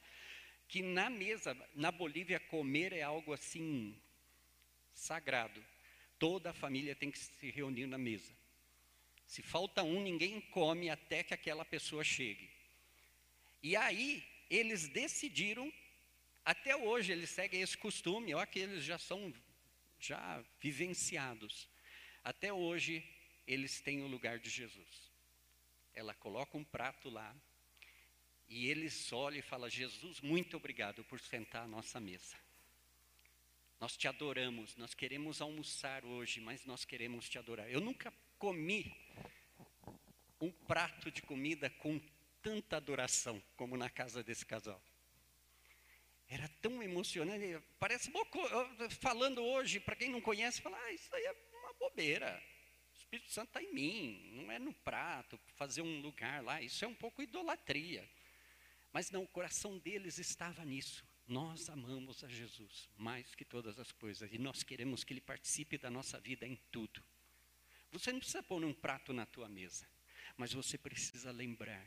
[0.67, 3.95] que na mesa, na Bolívia, comer é algo assim
[4.97, 5.63] sagrado.
[6.19, 8.33] Toda a família tem que se reunir na mesa.
[9.25, 12.49] Se falta um, ninguém come até que aquela pessoa chegue.
[13.61, 15.71] E aí, eles decidiram,
[16.43, 19.33] até hoje eles seguem esse costume, olha que eles já são
[19.99, 21.67] já vivenciados.
[22.23, 23.03] Até hoje,
[23.45, 25.11] eles têm o lugar de Jesus.
[25.93, 27.35] Ela coloca um prato lá,
[28.47, 32.37] e eles olham e falam: Jesus, muito obrigado por sentar à nossa mesa.
[33.79, 37.69] Nós te adoramos, nós queremos almoçar hoje, mas nós queremos te adorar.
[37.69, 38.95] Eu nunca comi
[40.41, 41.99] um prato de comida com
[42.41, 44.81] tanta adoração como na casa desse casal.
[46.27, 48.39] Era tão emocionante, parece boco,
[48.99, 52.43] falando hoje, para quem não conhece, fala, ah, isso aí é uma bobeira.
[52.93, 56.83] O Espírito Santo está em mim, não é no prato, fazer um lugar lá, isso
[56.83, 58.09] é um pouco idolatria.
[58.91, 61.06] Mas não, o coração deles estava nisso.
[61.27, 65.77] Nós amamos a Jesus mais que todas as coisas e nós queremos que Ele participe
[65.77, 67.03] da nossa vida em tudo.
[67.91, 69.85] Você não precisa pôr um prato na tua mesa,
[70.37, 71.85] mas você precisa lembrar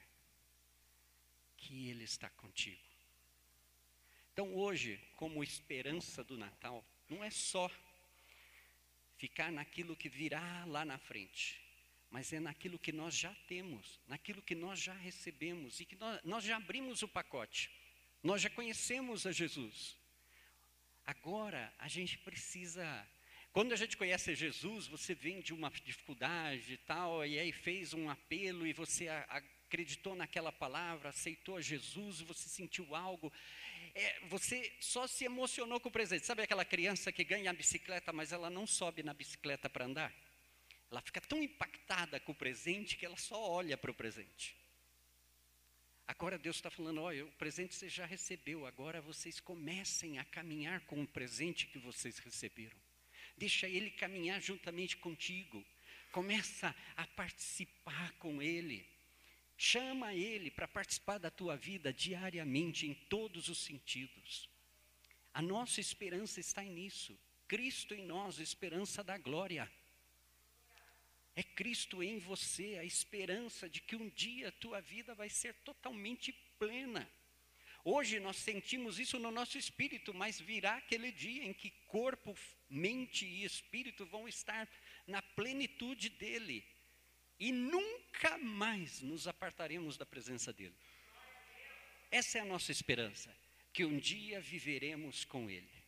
[1.57, 2.83] que Ele está contigo.
[4.33, 7.71] Então, hoje, como esperança do Natal, não é só
[9.17, 11.61] ficar naquilo que virá lá na frente,
[12.11, 16.21] mas é naquilo que nós já temos, naquilo que nós já recebemos e que nós,
[16.25, 17.71] nós já abrimos o pacote.
[18.23, 19.97] Nós já conhecemos a Jesus.
[21.07, 22.85] Agora a gente precisa.
[23.53, 27.95] Quando a gente conhece Jesus, você vem de uma dificuldade e tal, e aí fez
[27.95, 33.33] um apelo e você acreditou naquela palavra, aceitou a Jesus, você sentiu algo.
[33.95, 36.27] É, você só se emocionou com o presente.
[36.27, 40.15] Sabe aquela criança que ganha a bicicleta, mas ela não sobe na bicicleta para andar?
[40.91, 44.60] Ela fica tão impactada com o presente que ela só olha para o presente.
[46.11, 50.81] Agora Deus está falando: olha, o presente você já recebeu, agora vocês comecem a caminhar
[50.81, 52.77] com o presente que vocês receberam.
[53.37, 55.65] Deixa ele caminhar juntamente contigo.
[56.11, 58.85] Começa a participar com ele.
[59.57, 64.49] Chama ele para participar da tua vida diariamente, em todos os sentidos.
[65.33, 67.17] A nossa esperança está nisso.
[67.47, 69.71] Cristo em nós, esperança da glória.
[71.41, 75.55] É Cristo em você, a esperança de que um dia a tua vida vai ser
[75.65, 77.11] totalmente plena.
[77.83, 82.37] Hoje nós sentimos isso no nosso espírito, mas virá aquele dia em que corpo,
[82.69, 84.69] mente e espírito vão estar
[85.07, 86.63] na plenitude dele.
[87.39, 90.77] E nunca mais nos apartaremos da presença dele.
[92.11, 93.35] Essa é a nossa esperança,
[93.73, 95.80] que um dia viveremos com ele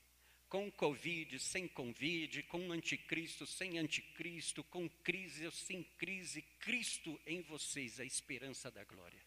[0.53, 7.41] com Covid, sem Covid, com anticristo, sem anticristo, com crise ou sem crise, Cristo em
[7.41, 9.19] vocês, a esperança da glória.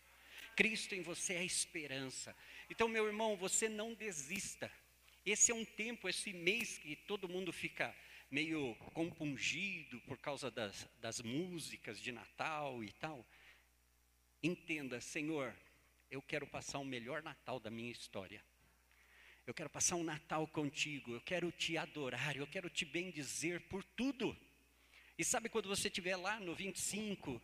[0.56, 2.38] Cristo em você é a esperança.
[2.70, 4.72] Então, meu irmão, você não desista.
[5.26, 7.96] Esse é um tempo, esse mês que todo mundo fica
[8.30, 13.26] meio compungido por causa das, das músicas de Natal e tal.
[14.44, 15.56] Entenda, Senhor,
[16.12, 18.46] eu quero passar o melhor Natal da minha história.
[19.45, 23.84] Eu quero passar um Natal contigo, eu quero te adorar, eu quero te bendizer por
[23.84, 24.36] tudo.
[25.17, 27.39] E sabe quando você estiver lá no 25,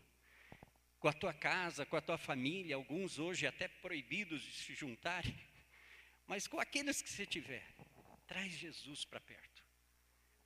[1.00, 5.36] com a tua casa, com a tua família, alguns hoje até proibidos de se juntarem,
[6.28, 7.66] mas com aqueles que você tiver,
[8.28, 9.51] traz Jesus para perto.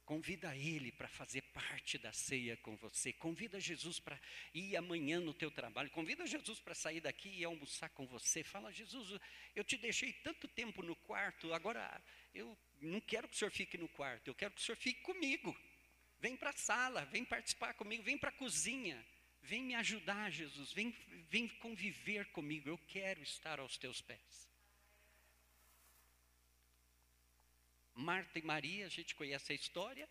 [0.05, 3.11] Convida ele para fazer parte da ceia com você.
[3.11, 4.19] Convida Jesus para
[4.53, 5.89] ir amanhã no teu trabalho.
[5.89, 8.43] Convida Jesus para sair daqui e almoçar com você.
[8.43, 9.19] Fala, Jesus,
[9.55, 11.99] eu te deixei tanto tempo no quarto, agora
[12.35, 15.01] eu não quero que o senhor fique no quarto, eu quero que o senhor fique
[15.01, 15.57] comigo.
[16.19, 19.03] Vem para a sala, vem participar comigo, vem para a cozinha.
[19.41, 20.71] Vem me ajudar, Jesus.
[20.71, 20.91] Vem,
[21.29, 22.69] vem conviver comigo.
[22.69, 24.54] Eu quero estar aos teus pés.
[27.95, 30.07] Marta e Maria, a gente conhece a história.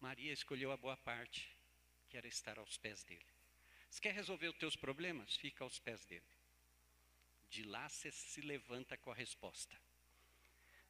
[0.00, 1.48] Maria escolheu a boa parte,
[2.08, 3.26] que era estar aos pés dele.
[3.90, 5.34] Você quer resolver os teus problemas?
[5.34, 6.24] Fica aos pés dele.
[7.50, 9.76] De lá você se levanta com a resposta.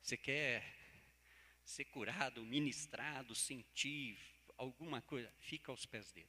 [0.03, 0.63] Você quer
[1.65, 4.19] ser curado, ministrado, sentir
[4.59, 5.33] alguma coisa?
[5.41, 6.29] Fica aos pés dele.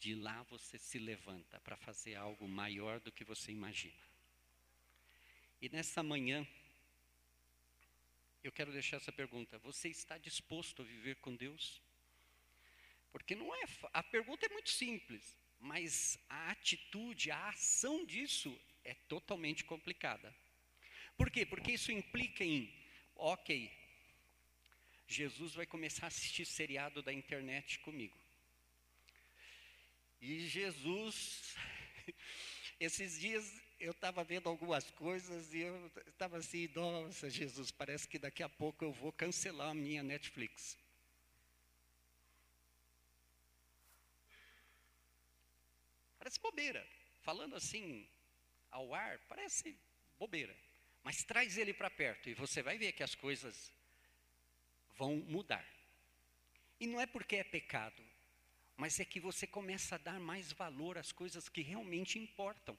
[0.00, 4.02] De lá você se levanta para fazer algo maior do que você imagina.
[5.60, 6.46] E nessa manhã,
[8.42, 11.80] eu quero deixar essa pergunta: você está disposto a viver com Deus?
[13.12, 18.94] Porque não é, a pergunta é muito simples, mas a atitude, a ação disso é
[18.94, 20.34] totalmente complicada.
[21.16, 21.44] Por quê?
[21.44, 22.72] Porque isso implica em,
[23.14, 23.70] ok,
[25.06, 28.16] Jesus vai começar a assistir seriado da internet comigo.
[30.20, 31.56] E Jesus,
[32.78, 38.18] esses dias eu estava vendo algumas coisas e eu estava assim, nossa, Jesus, parece que
[38.18, 40.76] daqui a pouco eu vou cancelar a minha Netflix.
[46.18, 46.86] Parece bobeira.
[47.22, 48.06] Falando assim
[48.70, 49.74] ao ar, parece
[50.18, 50.54] bobeira.
[51.02, 53.72] Mas traz ele para perto e você vai ver que as coisas
[54.98, 55.66] vão mudar.
[56.78, 58.02] E não é porque é pecado,
[58.76, 62.78] mas é que você começa a dar mais valor às coisas que realmente importam.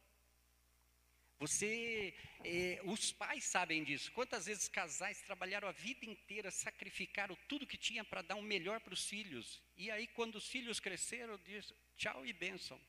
[1.41, 2.13] Você,
[2.45, 4.11] eh, os pais sabem disso.
[4.11, 8.43] Quantas vezes casais trabalharam a vida inteira, sacrificaram tudo que tinha para dar o um
[8.43, 9.59] melhor para os filhos.
[9.75, 12.79] E aí, quando os filhos cresceram, diz tchau e bênção.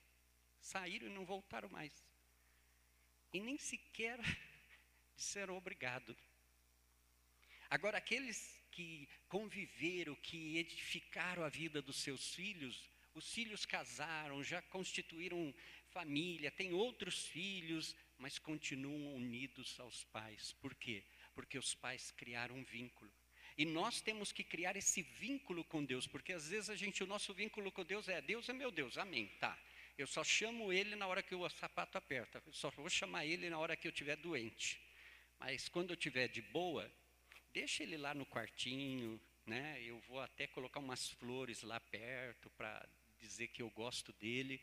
[0.60, 2.04] Saíram e não voltaram mais.
[3.32, 4.18] E nem sequer
[5.16, 6.14] disseram obrigado.
[7.70, 14.60] Agora, aqueles que conviveram, que edificaram a vida dos seus filhos, os filhos casaram, já
[14.60, 15.54] constituíram
[15.92, 20.52] família, têm outros filhos, mas continuam unidos aos pais.
[20.60, 21.02] Por quê?
[21.34, 23.12] Porque os pais criaram um vínculo.
[23.58, 27.06] E nós temos que criar esse vínculo com Deus, porque às vezes a gente, o
[27.06, 29.58] nosso vínculo com Deus é Deus é meu Deus, amém, tá.
[29.98, 33.50] Eu só chamo Ele na hora que o sapato aperta, eu só vou chamar Ele
[33.50, 34.80] na hora que eu estiver doente.
[35.40, 36.90] Mas quando eu estiver de boa,
[37.52, 39.82] deixa Ele lá no quartinho, né?
[39.82, 44.62] Eu vou até colocar umas flores lá perto para dizer que eu gosto dele.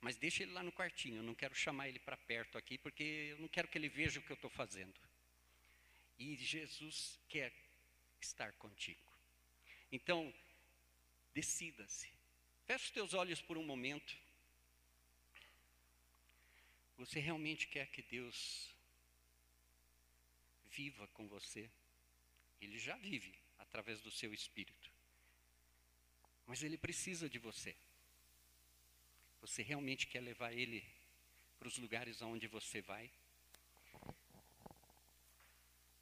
[0.00, 3.28] Mas deixa ele lá no quartinho, eu não quero chamar ele para perto aqui, porque
[3.30, 4.98] eu não quero que ele veja o que eu estou fazendo.
[6.18, 7.52] E Jesus quer
[8.20, 9.12] estar contigo.
[9.92, 10.32] Então,
[11.34, 12.10] decida-se.
[12.66, 14.16] Feche os teus olhos por um momento.
[16.96, 18.74] Você realmente quer que Deus
[20.66, 21.70] viva com você?
[22.60, 24.90] Ele já vive através do seu espírito.
[26.46, 27.76] Mas ele precisa de você.
[29.40, 30.84] Você realmente quer levar ele
[31.58, 33.10] para os lugares aonde você vai?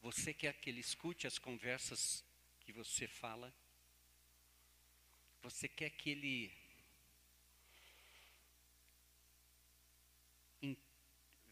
[0.00, 2.24] Você quer que ele escute as conversas
[2.60, 3.54] que você fala?
[5.42, 6.52] Você quer que ele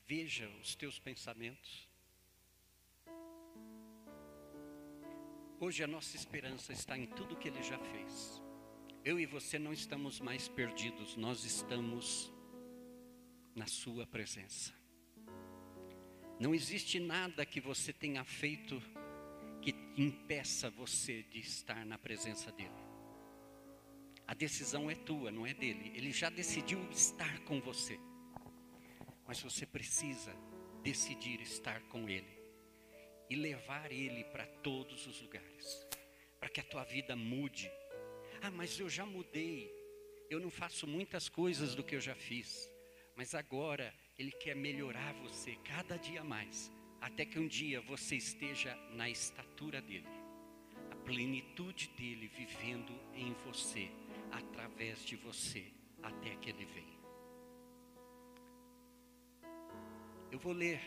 [0.07, 1.89] veja os teus pensamentos?
[5.59, 8.43] Hoje a nossa esperança está em tudo que ele já fez
[9.07, 12.33] eu e você não estamos mais perdidos, nós estamos
[13.55, 14.75] na Sua presença.
[16.41, 18.83] Não existe nada que você tenha feito
[19.63, 22.73] que impeça você de estar na presença dEle.
[24.27, 25.93] A decisão é tua, não é dele.
[25.95, 28.01] Ele já decidiu estar com você.
[29.25, 30.35] Mas você precisa
[30.83, 32.37] decidir estar com Ele
[33.31, 35.87] e levar Ele para todos os lugares,
[36.41, 37.71] para que a tua vida mude
[38.43, 39.71] ah, mas eu já mudei.
[40.29, 42.71] Eu não faço muitas coisas do que eu já fiz.
[43.15, 46.71] Mas agora Ele quer melhorar você cada dia mais.
[47.01, 50.07] Até que um dia você esteja na estatura dEle.
[50.91, 53.91] A plenitude dEle vivendo em você,
[54.33, 55.73] através de você,
[56.03, 56.97] até que Ele venha.
[60.31, 60.81] Eu vou ler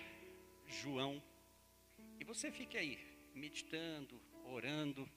[0.68, 1.22] João.
[2.20, 3.00] E você fique aí,
[3.34, 5.10] meditando, orando.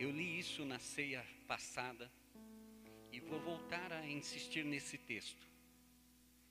[0.00, 2.10] Eu li isso na ceia passada
[3.12, 5.46] e vou voltar a insistir nesse texto,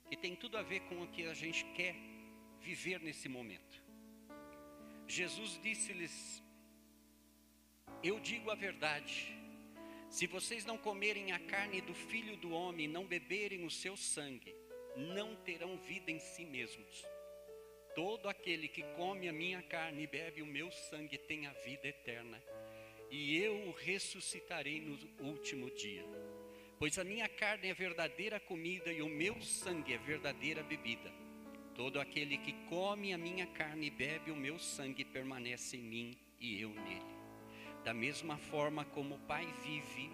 [0.08, 1.96] que tem tudo a ver com o que a gente quer
[2.60, 3.82] viver nesse momento.
[5.08, 6.40] Jesus disse-lhes:
[8.04, 9.36] Eu digo a verdade,
[10.08, 14.54] se vocês não comerem a carne do filho do homem, não beberem o seu sangue,
[14.96, 17.04] não terão vida em si mesmos.
[17.96, 21.88] Todo aquele que come a minha carne e bebe o meu sangue tem a vida
[21.88, 22.40] eterna
[23.10, 24.96] e eu o ressuscitarei no
[25.26, 26.04] último dia.
[26.78, 31.12] Pois a minha carne é verdadeira comida e o meu sangue é verdadeira bebida.
[31.74, 36.16] Todo aquele que come a minha carne e bebe o meu sangue permanece em mim
[36.38, 37.20] e eu nele.
[37.84, 40.10] Da mesma forma como o Pai vive,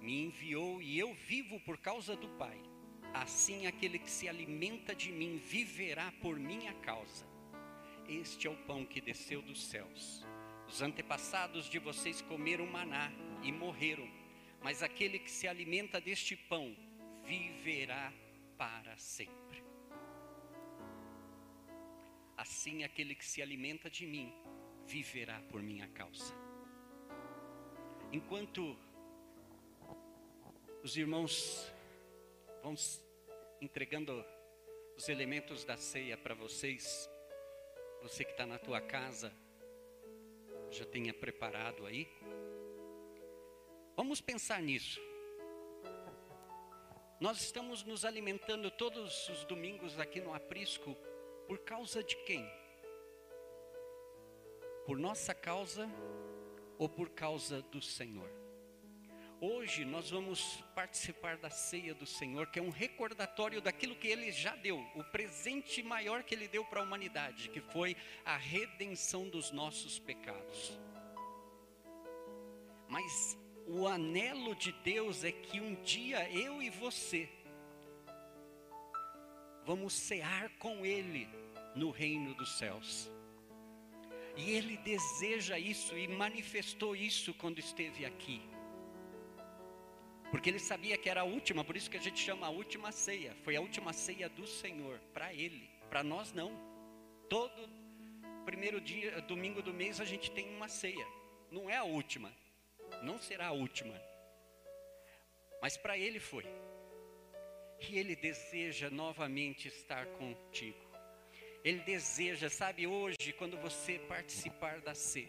[0.00, 2.60] me enviou e eu vivo por causa do Pai.
[3.12, 7.26] Assim aquele que se alimenta de mim viverá por minha causa.
[8.08, 10.24] Este é o pão que desceu dos céus
[10.70, 13.10] os antepassados de vocês comeram maná
[13.42, 14.08] e morreram,
[14.62, 16.76] mas aquele que se alimenta deste pão
[17.24, 18.12] viverá
[18.56, 19.64] para sempre.
[22.36, 24.32] Assim, aquele que se alimenta de mim
[24.86, 26.32] viverá por minha causa.
[28.12, 28.78] Enquanto
[30.84, 31.66] os irmãos
[32.62, 32.76] vão
[33.60, 34.24] entregando
[34.96, 37.10] os elementos da ceia para vocês,
[38.02, 39.32] você que está na tua casa,
[40.70, 42.08] já tenha preparado aí.
[43.96, 45.00] Vamos pensar nisso.
[47.20, 50.96] Nós estamos nos alimentando todos os domingos aqui no Aprisco
[51.46, 52.48] por causa de quem?
[54.86, 55.86] Por nossa causa
[56.78, 58.30] ou por causa do Senhor?
[59.42, 64.30] Hoje nós vamos participar da ceia do Senhor, que é um recordatório daquilo que ele
[64.30, 69.30] já deu, o presente maior que ele deu para a humanidade, que foi a redenção
[69.30, 70.78] dos nossos pecados.
[72.86, 77.26] Mas o anelo de Deus é que um dia eu e você
[79.64, 81.26] vamos cear com ele
[81.74, 83.10] no reino dos céus.
[84.36, 88.49] E ele deseja isso e manifestou isso quando esteve aqui.
[90.30, 92.92] Porque ele sabia que era a última, por isso que a gente chama a última
[92.92, 93.34] ceia.
[93.42, 96.52] Foi a última ceia do Senhor, para ele, para nós não.
[97.28, 97.68] Todo
[98.44, 101.06] primeiro dia, domingo do mês, a gente tem uma ceia.
[101.50, 102.32] Não é a última,
[103.02, 103.94] não será a última.
[105.60, 106.44] Mas para ele foi.
[107.80, 110.78] E ele deseja novamente estar contigo.
[111.64, 115.28] Ele deseja, sabe, hoje, quando você participar da ceia,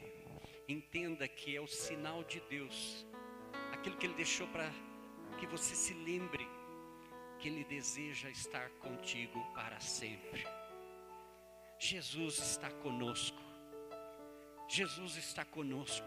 [0.67, 3.05] entenda que é o sinal de Deus,
[3.71, 4.71] aquilo que Ele deixou para
[5.41, 6.47] que você se lembre
[7.39, 10.45] que Ele deseja estar contigo para sempre.
[11.79, 13.41] Jesus está conosco.
[14.69, 16.05] Jesus está conosco.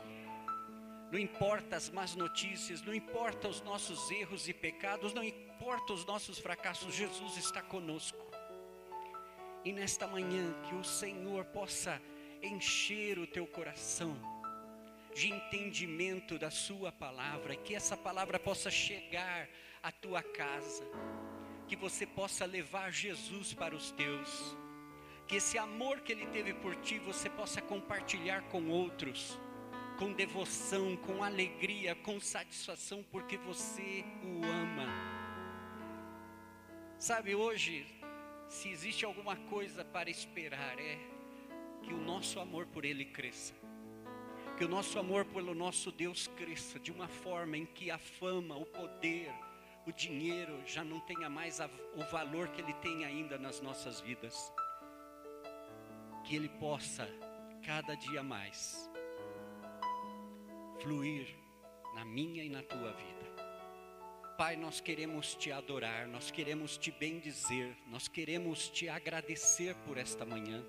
[1.10, 6.06] Não importa as más notícias, não importa os nossos erros e pecados, não importa os
[6.06, 8.24] nossos fracassos, Jesus está conosco.
[9.64, 12.00] E nesta manhã que o Senhor possa
[12.40, 14.16] encher o teu coração
[15.14, 19.48] de entendimento da Sua palavra, que essa palavra possa chegar
[19.82, 20.84] à tua casa,
[21.68, 24.56] que você possa levar Jesus para os teus,
[25.28, 29.38] que esse amor que Ele teve por ti você possa compartilhar com outros,
[29.98, 34.88] com devoção, com alegria, com satisfação, porque você o ama.
[36.98, 37.86] Sabe, hoje,
[38.48, 40.98] se existe alguma coisa para esperar, é
[41.82, 43.63] que o nosso amor por Ele cresça
[44.56, 48.56] que o nosso amor pelo nosso Deus cresça de uma forma em que a fama,
[48.56, 49.32] o poder,
[49.84, 54.00] o dinheiro já não tenha mais a, o valor que ele tem ainda nas nossas
[54.00, 54.52] vidas.
[56.24, 57.08] Que ele possa,
[57.66, 58.88] cada dia mais,
[60.80, 61.36] fluir
[61.94, 63.24] na minha e na tua vida.
[64.38, 70.24] Pai, nós queremos te adorar, nós queremos te bendizer, nós queremos te agradecer por esta
[70.24, 70.64] manhã.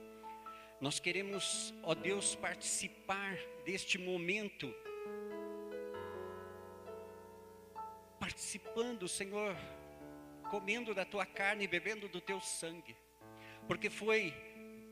[0.79, 4.73] Nós queremos, ó Deus, participar deste momento,
[8.19, 9.55] participando, Senhor,
[10.49, 12.95] comendo da tua carne e bebendo do teu sangue,
[13.67, 14.33] porque foi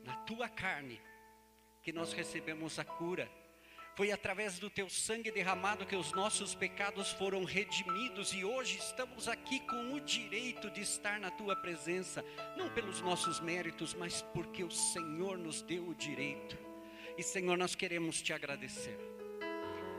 [0.04, 1.02] na tua carne
[1.82, 3.30] que nós recebemos a cura
[3.96, 9.28] foi através do teu sangue derramado que os nossos pecados foram redimidos e hoje estamos
[9.28, 12.26] aqui com o direito de estar na tua presença,
[12.58, 16.58] não pelos nossos méritos, mas porque o Senhor nos deu o direito.
[17.18, 18.98] E Senhor, nós queremos te agradecer.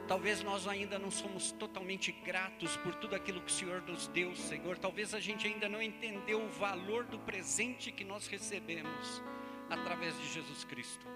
[0.08, 4.34] Talvez nós ainda não somos totalmente gratos por tudo aquilo que o Senhor nos deu,
[4.34, 4.76] Senhor.
[4.76, 9.22] Talvez a gente ainda não entendeu o valor do presente que nós recebemos
[9.70, 11.06] através de Jesus Cristo.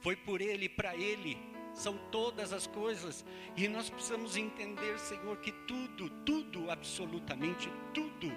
[0.00, 1.36] Foi por Ele, para Ele,
[1.74, 3.24] são todas as coisas,
[3.56, 8.32] e nós precisamos entender, Senhor, que tudo, tudo, absolutamente tudo,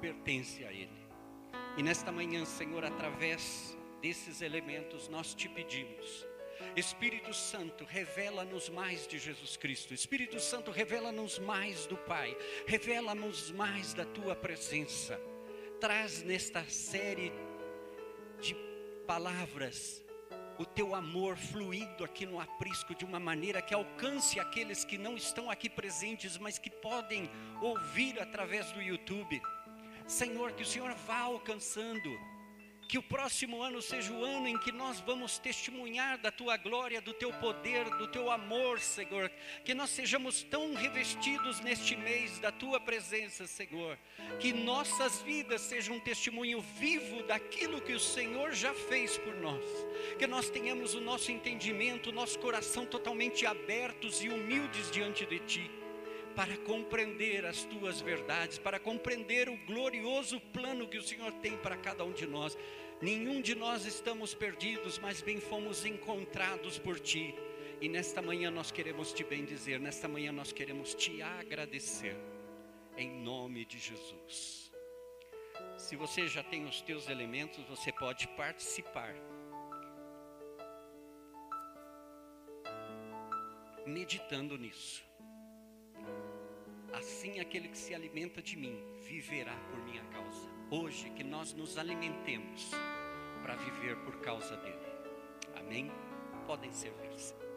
[0.00, 0.98] pertence a Ele.
[1.76, 6.26] E nesta manhã, Senhor, através desses elementos, nós te pedimos.
[6.76, 9.94] Espírito Santo, revela-nos mais de Jesus Cristo.
[9.94, 12.36] Espírito Santo, revela-nos mais do Pai.
[12.66, 15.20] Revela-nos mais da tua presença.
[15.80, 17.32] Traz nesta série
[18.40, 18.54] de
[19.06, 20.04] palavras
[20.60, 25.16] o teu amor fluindo aqui no aprisco de uma maneira que alcance aqueles que não
[25.16, 27.30] estão aqui presentes, mas que podem
[27.62, 29.40] ouvir através do YouTube.
[30.06, 32.10] Senhor, que o Senhor vá alcançando
[32.90, 37.00] que o próximo ano seja o ano em que nós vamos testemunhar da tua glória,
[37.00, 39.30] do teu poder, do teu amor, Senhor.
[39.64, 43.96] Que nós sejamos tão revestidos neste mês da tua presença, Senhor.
[44.40, 49.64] Que nossas vidas sejam um testemunho vivo daquilo que o Senhor já fez por nós.
[50.18, 55.38] Que nós tenhamos o nosso entendimento, o nosso coração totalmente abertos e humildes diante de
[55.38, 55.70] ti
[56.34, 61.76] para compreender as tuas verdades, para compreender o glorioso plano que o Senhor tem para
[61.76, 62.56] cada um de nós.
[63.00, 67.34] Nenhum de nós estamos perdidos, mas bem fomos encontrados por ti.
[67.80, 72.14] E nesta manhã nós queremos te bendizer, nesta manhã nós queremos te agradecer,
[72.96, 74.70] em nome de Jesus.
[75.78, 79.14] Se você já tem os teus elementos, você pode participar.
[83.86, 85.09] Meditando nisso.
[86.92, 90.48] Assim aquele que se alimenta de mim viverá por minha causa.
[90.70, 92.70] Hoje que nós nos alimentemos
[93.42, 94.78] para viver por causa dele.
[95.56, 95.90] Amém?
[96.46, 97.49] Podem servir-se.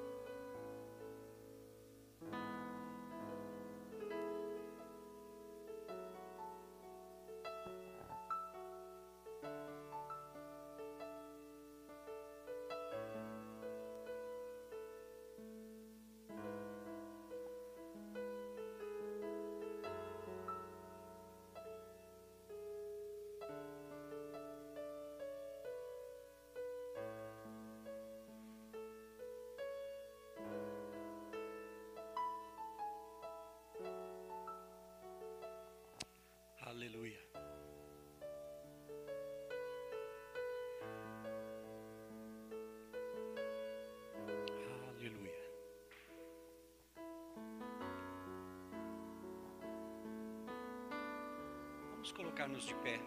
[52.13, 52.99] Colocar-nos de pé.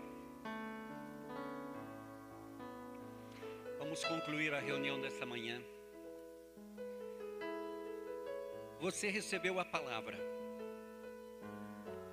[3.79, 5.63] Vamos concluir a reunião desta manhã.
[8.81, 10.19] Você recebeu a palavra.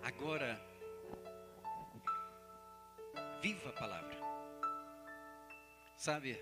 [0.01, 0.61] Agora,
[3.41, 4.17] viva a palavra.
[5.97, 6.37] Sabe,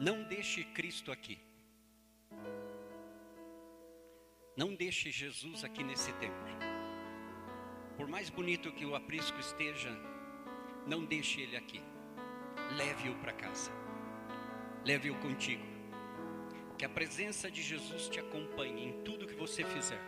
[0.00, 1.38] não deixe Cristo aqui.
[4.56, 6.77] Não deixe Jesus aqui nesse templo.
[7.98, 9.90] Por mais bonito que o aprisco esteja,
[10.86, 11.82] não deixe ele aqui.
[12.76, 13.72] Leve-o para casa.
[14.84, 15.66] Leve-o contigo.
[16.78, 20.00] Que a presença de Jesus te acompanhe em tudo que você fizer.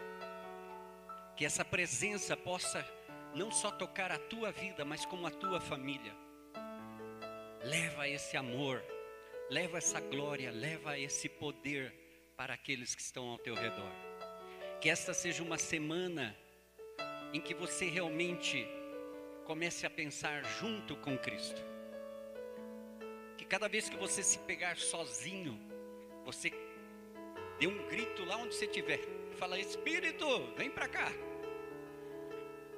[1.37, 2.87] Que essa presença possa
[3.35, 6.15] não só tocar a tua vida, mas como a tua família.
[7.65, 8.85] Leva esse amor,
[9.51, 11.93] leva essa glória, leva esse poder
[12.37, 13.93] para aqueles que estão ao teu redor.
[14.81, 16.37] Que esta seja uma semana
[17.33, 18.67] em que você realmente
[19.45, 21.63] comece a pensar junto com Cristo.
[23.37, 25.59] Que cada vez que você se pegar sozinho,
[26.25, 26.53] você
[27.59, 29.01] dê um grito lá onde você estiver.
[29.33, 30.27] Fala, Espírito,
[30.57, 31.11] vem para cá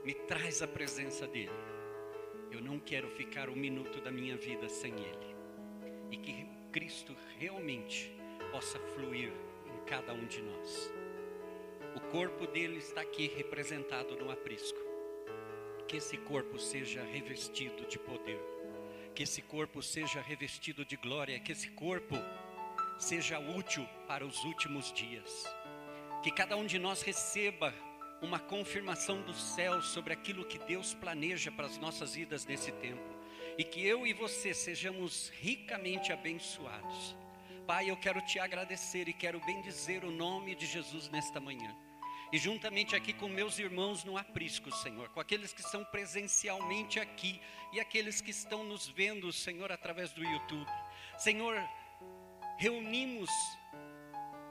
[0.05, 1.51] me traz a presença dEle.
[2.51, 5.37] Eu não quero ficar um minuto da minha vida sem Ele.
[6.11, 8.13] E que Cristo realmente
[8.51, 9.33] possa fluir
[9.67, 10.93] em cada um de nós.
[11.95, 14.79] O corpo dele está aqui representado no aprisco.
[15.87, 18.41] Que esse corpo seja revestido de poder.
[19.15, 21.39] Que esse corpo seja revestido de glória.
[21.39, 22.17] Que esse corpo
[22.99, 25.45] seja útil para os últimos dias.
[26.23, 27.75] Que cada um de nós receba
[28.23, 33.03] uma confirmação do céu sobre aquilo que Deus planeja para as nossas vidas nesse tempo.
[33.59, 37.17] E que eu e você sejamos ricamente abençoados.
[37.73, 41.75] Pai, eu quero te agradecer e quero bendizer o nome de Jesus nesta manhã.
[42.31, 47.41] E juntamente aqui com meus irmãos no aprisco, Senhor, com aqueles que estão presencialmente aqui
[47.73, 50.71] e aqueles que estão nos vendo, Senhor, através do YouTube.
[51.17, 51.57] Senhor,
[52.59, 53.31] reunimos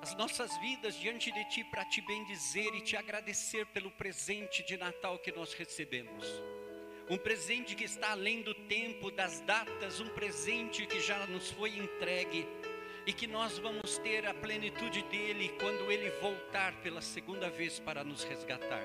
[0.02, 4.78] as nossas vidas diante de Ti para te bendizer e te agradecer pelo presente de
[4.78, 6.26] Natal que nós recebemos.
[7.08, 11.78] Um presente que está além do tempo, das datas, um presente que já nos foi
[11.78, 12.48] entregue
[13.06, 18.04] e que nós vamos ter a plenitude dele quando ele voltar pela segunda vez para
[18.04, 18.84] nos resgatar.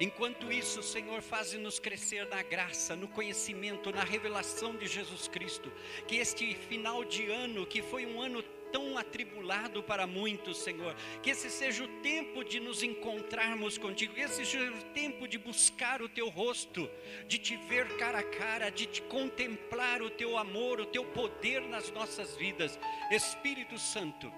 [0.00, 5.70] Enquanto isso, Senhor, faze-nos crescer na graça, no conhecimento, na revelação de Jesus Cristo.
[6.08, 8.42] Que este final de ano, que foi um ano
[8.74, 10.96] tão atribulado para muitos, Senhor.
[11.22, 15.38] Que esse seja o tempo de nos encontrarmos contigo, que esse seja o tempo de
[15.38, 16.90] buscar o teu rosto,
[17.28, 21.60] de te ver cara a cara, de te contemplar o teu amor, o teu poder
[21.60, 22.76] nas nossas vidas.
[23.12, 24.32] Espírito Santo,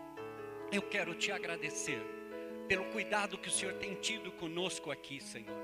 [0.71, 2.03] eu quero te agradecer
[2.69, 5.57] pelo cuidado que o Senhor tem tido conosco aqui, Senhor.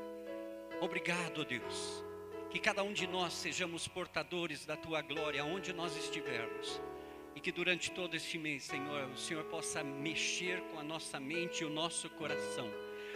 [0.81, 2.03] Obrigado, Deus.
[2.49, 6.81] Que cada um de nós sejamos portadores da tua glória, onde nós estivermos.
[7.35, 11.63] E que durante todo este mês, Senhor, o Senhor possa mexer com a nossa mente
[11.63, 12.71] e o nosso coração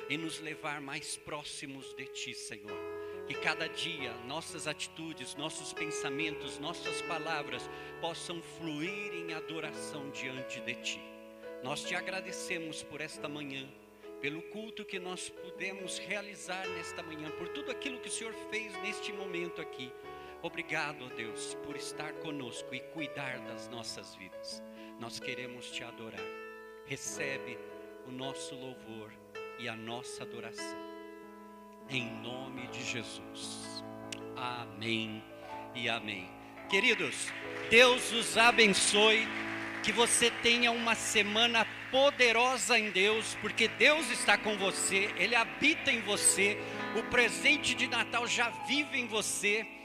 [0.09, 2.79] e nos levar mais próximos de Ti, Senhor.
[3.27, 7.69] Que cada dia nossas atitudes, nossos pensamentos, nossas palavras
[8.01, 11.01] possam fluir em adoração diante de Ti.
[11.63, 13.69] Nós te agradecemos por esta manhã,
[14.21, 18.73] pelo culto que nós pudemos realizar nesta manhã, por tudo aquilo que o Senhor fez
[18.83, 19.93] neste momento aqui.
[20.47, 24.63] Obrigado, Deus, por estar conosco e cuidar das nossas vidas.
[25.01, 26.25] Nós queremos te adorar.
[26.87, 27.59] Recebe
[28.07, 29.13] o nosso louvor
[29.59, 30.79] e a nossa adoração.
[31.91, 33.83] Em nome de Jesus.
[34.37, 35.21] Amém
[35.75, 36.31] e amém.
[36.71, 37.33] Queridos,
[37.69, 39.27] Deus os abençoe.
[39.83, 45.91] Que você tenha uma semana poderosa em Deus, porque Deus está com você, Ele habita
[45.91, 46.57] em você,
[46.97, 49.76] o presente de Natal já vive em você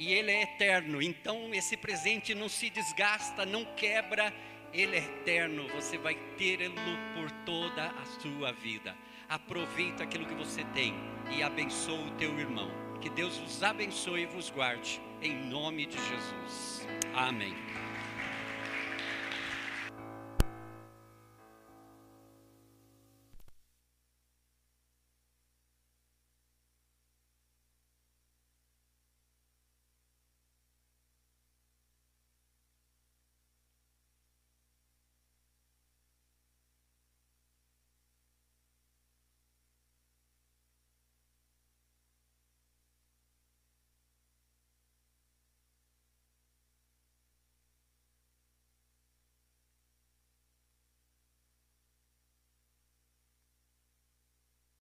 [0.00, 1.02] e Ele é eterno.
[1.02, 4.32] Então, esse presente não se desgasta, não quebra,
[4.72, 5.68] Ele é eterno.
[5.68, 6.74] Você vai tê-lo
[7.14, 8.96] por toda a sua vida.
[9.28, 10.94] Aproveita aquilo que você tem
[11.30, 12.70] e abençoa o teu irmão.
[13.02, 16.88] Que Deus vos abençoe e vos guarde, em nome de Jesus.
[17.14, 17.54] Amém.